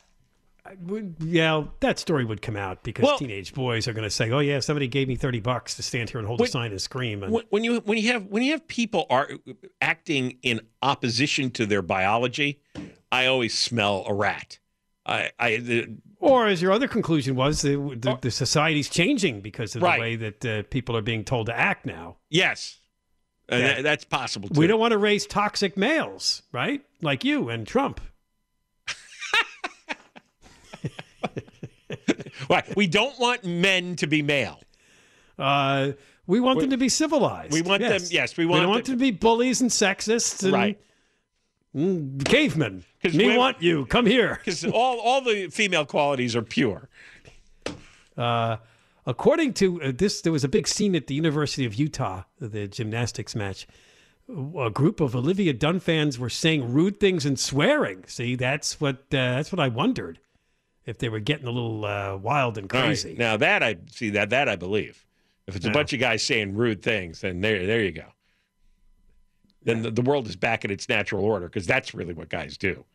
yeah, 1.19 1.63
that 1.79 1.99
story 1.99 2.25
would 2.25 2.41
come 2.41 2.55
out 2.55 2.83
because 2.83 3.03
Well- 3.03 3.17
teenage 3.17 3.53
boys 3.53 3.87
are 3.87 3.93
going 3.93 4.03
to 4.03 4.09
say, 4.09 4.29
"Oh 4.31 4.39
yeah, 4.39 4.59
somebody 4.59 4.87
gave 4.87 5.07
me 5.07 5.15
thirty 5.15 5.39
bucks 5.39 5.75
to 5.75 5.83
stand 5.83 6.09
here 6.09 6.19
and 6.19 6.27
hold 6.27 6.41
a 6.41 6.47
sign 6.47 6.71
and 6.71 6.81
scream." 6.81 7.23
And 7.23 7.31
when, 7.33 7.43
when 7.49 7.63
you 7.63 7.79
when 7.81 7.97
you 7.97 8.11
have 8.13 8.25
when 8.27 8.43
you 8.43 8.51
have 8.51 8.67
people 8.67 9.05
are 9.09 9.29
acting 9.81 10.37
in 10.41 10.61
opposition 10.81 11.51
to 11.51 11.65
their 11.65 11.81
biology, 11.81 12.61
I 13.11 13.25
always 13.27 13.57
smell 13.57 14.03
a 14.07 14.13
rat. 14.13 14.59
I, 15.05 15.31
I 15.37 15.57
the, 15.57 15.97
Or 16.19 16.47
as 16.47 16.61
your 16.61 16.71
other 16.71 16.87
conclusion 16.87 17.35
was, 17.35 17.61
the, 17.61 17.75
the, 17.75 18.17
the 18.21 18.31
society's 18.31 18.87
changing 18.89 19.41
because 19.41 19.75
of. 19.75 19.81
Right. 19.81 19.95
the 19.97 20.01
way 20.01 20.15
that 20.15 20.45
uh, 20.45 20.63
people 20.69 20.95
are 20.95 21.01
being 21.01 21.25
told 21.25 21.47
to 21.47 21.57
act 21.57 21.85
now. 21.85 22.15
yes, 22.29 22.79
Yeah. 23.49 23.57
that- 23.59 23.83
that's 23.83 24.05
possible. 24.05 24.47
Too. 24.47 24.57
We 24.61 24.67
don't 24.67 24.79
want 24.79 24.93
to 24.93 24.97
raise 24.97 25.25
toxic 25.27 25.75
males, 25.75 26.43
right? 26.53 26.81
Like 27.01 27.25
you 27.25 27.49
and 27.49 27.67
Trump. 27.67 27.99
Why? 32.47 32.63
We 32.75 32.87
don't 32.87 33.17
want 33.19 33.43
men 33.43 33.95
to 33.97 34.07
be 34.07 34.21
male. 34.21 34.59
Uh, 35.37 35.91
we 36.27 36.39
want 36.39 36.59
them 36.59 36.69
to 36.69 36.77
be 36.77 36.89
civilized. 36.89 37.53
We 37.53 37.61
want 37.61 37.81
them- 37.81 38.01
yes, 38.09 38.37
we 38.37 38.45
We 38.45 38.51
want 38.51 38.61
don't 38.63 38.69
want 38.69 38.85
them- 38.85 38.95
to 38.95 38.99
be 38.99 39.11
bullies 39.11 39.61
and 39.61 39.69
sexists 39.69 40.43
and 40.43 40.53
Right. 40.53 40.79
mm, 41.75 42.23
cavemen. 42.25 42.83
'Cause 43.03 43.13
Me 43.13 43.25
women- 43.25 43.37
want 43.39 43.61
you. 43.61 43.85
Come 43.87 44.05
here. 44.05 44.39
Because 44.43 44.63
all 44.65 44.99
all 44.99 45.21
the 45.21 45.47
female 45.49 45.85
qualities 45.85 46.35
are 46.35 46.41
pure. 46.41 46.87
Uh, 48.17 48.57
according 49.05 49.53
to 49.55 49.81
uh, 49.81 49.91
this, 49.93 50.21
there 50.21 50.31
was 50.31 50.43
a 50.43 50.47
big 50.47 50.67
scene 50.67 50.95
at 50.95 51.07
the 51.07 51.15
University 51.15 51.65
of 51.65 51.75
Utah, 51.75 52.23
the 52.39 52.67
gymnastics 52.67 53.35
match. 53.35 53.67
A 54.57 54.69
group 54.69 55.01
of 55.01 55.15
Olivia 55.15 55.51
Dunne 55.51 55.81
fans 55.81 56.17
were 56.17 56.29
saying 56.29 56.71
rude 56.71 56.99
things 56.99 57.25
and 57.25 57.37
swearing. 57.37 58.05
See, 58.07 58.35
that's 58.35 58.79
what 58.79 58.95
uh, 59.11 59.35
that's 59.35 59.51
what 59.51 59.59
I 59.59 59.67
wondered 59.67 60.19
if 60.85 60.97
they 60.97 61.09
were 61.09 61.19
getting 61.19 61.47
a 61.47 61.51
little 61.51 61.85
uh, 61.85 62.17
wild 62.17 62.57
and 62.57 62.71
All 62.71 62.79
right. 62.79 62.87
crazy. 62.87 63.15
Now 63.17 63.37
that 63.37 63.63
I 63.63 63.77
see 63.91 64.09
that 64.11 64.29
that 64.31 64.49
I 64.49 64.55
believe. 64.55 65.05
If 65.47 65.55
it's 65.55 65.65
a 65.65 65.69
Yeah. 65.69 65.73
bunch 65.73 65.93
of 65.93 65.99
guys 65.99 66.23
saying 66.23 66.55
rude 66.55 66.81
things, 66.81 67.21
then 67.21 67.41
there 67.41 67.65
there 67.65 67.81
you 67.83 67.91
go. 67.91 68.05
Then 69.63 69.81
the, 69.81 69.91
the 69.91 70.01
world 70.01 70.27
is 70.27 70.35
back 70.35 70.65
in 70.65 70.71
its 70.71 70.89
natural 70.89 71.23
order 71.23 71.47
because 71.47 71.65
that's 71.65 71.93
really 71.93 72.13
what 72.13 72.29
guys 72.29 72.57
do. 72.57 72.85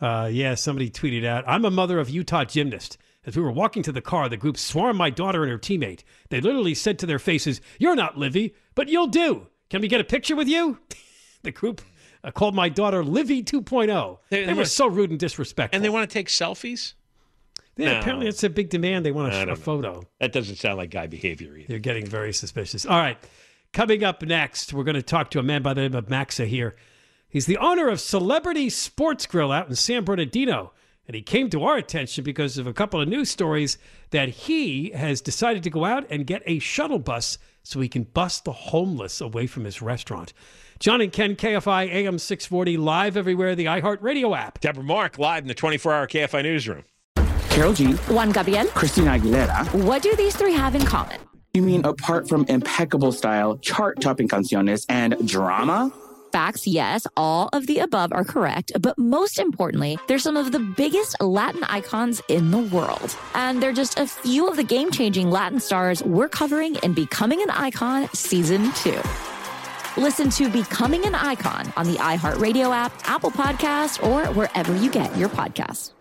Uh, 0.00 0.28
yeah, 0.30 0.54
somebody 0.54 0.90
tweeted 0.90 1.24
out, 1.24 1.44
I'm 1.46 1.64
a 1.64 1.70
mother 1.70 1.98
of 1.98 2.08
Utah 2.08 2.44
gymnast. 2.44 2.98
As 3.26 3.36
we 3.36 3.42
were 3.42 3.50
walking 3.50 3.82
to 3.82 3.92
the 3.92 4.00
car, 4.00 4.28
the 4.28 4.36
group 4.36 4.56
swarmed 4.56 4.96
my 4.98 5.10
daughter 5.10 5.42
and 5.42 5.50
her 5.50 5.58
teammate. 5.58 6.02
They 6.30 6.40
literally 6.40 6.74
said 6.74 6.98
to 7.00 7.06
their 7.06 7.18
faces, 7.18 7.60
You're 7.78 7.96
not 7.96 8.16
Livy, 8.16 8.54
but 8.74 8.88
you'll 8.88 9.08
do. 9.08 9.48
Can 9.70 9.80
we 9.80 9.88
get 9.88 10.00
a 10.00 10.04
picture 10.04 10.36
with 10.36 10.48
you? 10.48 10.78
the 11.42 11.50
group 11.50 11.82
uh, 12.24 12.30
called 12.30 12.54
my 12.54 12.68
daughter 12.68 13.04
Livy 13.04 13.42
2.0. 13.42 14.18
They, 14.30 14.44
They- 14.44 14.52
were 14.52 14.64
so 14.64 14.86
rude 14.86 15.10
and 15.10 15.18
disrespectful. 15.18 15.76
And 15.76 15.84
they 15.84 15.88
want 15.88 16.08
to 16.08 16.12
take 16.12 16.28
selfies. 16.28 16.94
yeah, 17.76 17.92
No. 17.94 18.00
apparently 18.00 18.26
it's 18.28 18.42
a 18.44 18.50
big 18.50 18.70
demand. 18.70 19.04
They 19.06 19.12
want 19.12 19.32
a, 19.34 19.50
a 19.52 19.56
photo. 19.56 20.02
That 20.20 20.32
doesn't 20.32 20.56
sound 20.56 20.78
like 20.78 20.90
guy 20.90 21.06
behavior 21.06 21.56
either. 21.56 21.66
They're 21.68 21.78
getting 21.78 22.06
very 22.06 22.32
suspicious. 22.32 22.84
All 22.86 22.98
right. 22.98 23.18
Coming 23.72 24.02
up 24.02 24.22
next, 24.22 24.72
we're 24.72 24.84
going 24.84 24.94
to 24.96 25.02
talk 25.02 25.30
to 25.32 25.38
a 25.38 25.42
man 25.42 25.62
by 25.62 25.74
the 25.74 25.82
name 25.82 25.94
of 25.94 26.08
Maxa 26.08 26.46
here. 26.46 26.74
He's 27.28 27.44
the 27.46 27.58
owner 27.58 27.88
of 27.88 28.00
Celebrity 28.00 28.70
Sports 28.70 29.26
Grill 29.26 29.52
out 29.52 29.68
in 29.68 29.74
San 29.74 30.04
Bernardino. 30.04 30.72
And 31.06 31.14
he 31.14 31.22
came 31.22 31.48
to 31.50 31.64
our 31.64 31.76
attention 31.76 32.22
because 32.24 32.58
of 32.58 32.66
a 32.66 32.72
couple 32.74 33.00
of 33.00 33.08
news 33.08 33.30
stories 33.30 33.78
that 34.10 34.28
he 34.28 34.90
has 34.90 35.20
decided 35.22 35.62
to 35.62 35.70
go 35.70 35.84
out 35.86 36.06
and 36.10 36.26
get 36.26 36.42
a 36.44 36.58
shuttle 36.58 36.98
bus 36.98 37.38
so 37.62 37.80
he 37.80 37.88
can 37.88 38.02
bus 38.04 38.40
the 38.40 38.52
homeless 38.52 39.20
away 39.20 39.46
from 39.46 39.64
his 39.64 39.80
restaurant. 39.80 40.32
John 40.80 41.00
and 41.00 41.12
Ken, 41.12 41.34
KFI 41.34 41.88
AM 41.88 42.20
640, 42.20 42.76
live 42.76 43.16
everywhere, 43.16 43.56
the 43.56 43.64
iHeartRadio 43.64 44.36
app. 44.36 44.60
Deborah 44.60 44.84
Mark 44.84 45.18
live 45.18 45.42
in 45.42 45.48
the 45.48 45.54
24 45.54 45.92
hour 45.92 46.06
KFI 46.06 46.42
newsroom. 46.44 46.84
Karol 47.50 47.72
G, 47.72 47.92
Juan 47.92 48.30
Gabriel. 48.30 48.66
Christina 48.66 49.18
Aguilera. 49.18 49.84
What 49.84 50.02
do 50.02 50.14
these 50.14 50.36
three 50.36 50.52
have 50.52 50.76
in 50.76 50.84
common? 50.84 51.18
You 51.52 51.62
mean 51.62 51.84
apart 51.84 52.28
from 52.28 52.44
impeccable 52.48 53.10
style, 53.10 53.58
chart 53.58 54.00
topping 54.00 54.28
canciones, 54.28 54.86
and 54.88 55.16
drama? 55.26 55.92
Facts, 56.30 56.66
yes, 56.66 57.08
all 57.16 57.48
of 57.52 57.66
the 57.66 57.80
above 57.80 58.12
are 58.12 58.22
correct, 58.22 58.70
but 58.78 58.96
most 58.98 59.40
importantly, 59.40 59.98
they're 60.06 60.20
some 60.20 60.36
of 60.36 60.52
the 60.52 60.60
biggest 60.60 61.20
Latin 61.20 61.64
icons 61.64 62.22
in 62.28 62.52
the 62.52 62.58
world. 62.58 63.16
And 63.34 63.60
they're 63.60 63.72
just 63.72 63.98
a 63.98 64.06
few 64.06 64.46
of 64.46 64.56
the 64.56 64.62
game 64.62 64.92
changing 64.92 65.30
Latin 65.30 65.58
stars 65.58 66.04
we're 66.04 66.28
covering 66.28 66.76
in 66.76 66.92
Becoming 66.92 67.42
an 67.42 67.50
Icon 67.50 68.08
Season 68.12 68.70
2. 68.74 69.00
Listen 69.98 70.30
to 70.30 70.48
Becoming 70.48 71.04
an 71.06 71.16
Icon 71.16 71.72
on 71.76 71.84
the 71.84 71.98
iHeartRadio 71.98 72.72
app, 72.72 72.92
Apple 73.02 73.32
Podcast, 73.32 74.00
or 74.00 74.32
wherever 74.32 74.72
you 74.76 74.92
get 74.92 75.14
your 75.16 75.28
podcasts. 75.28 75.97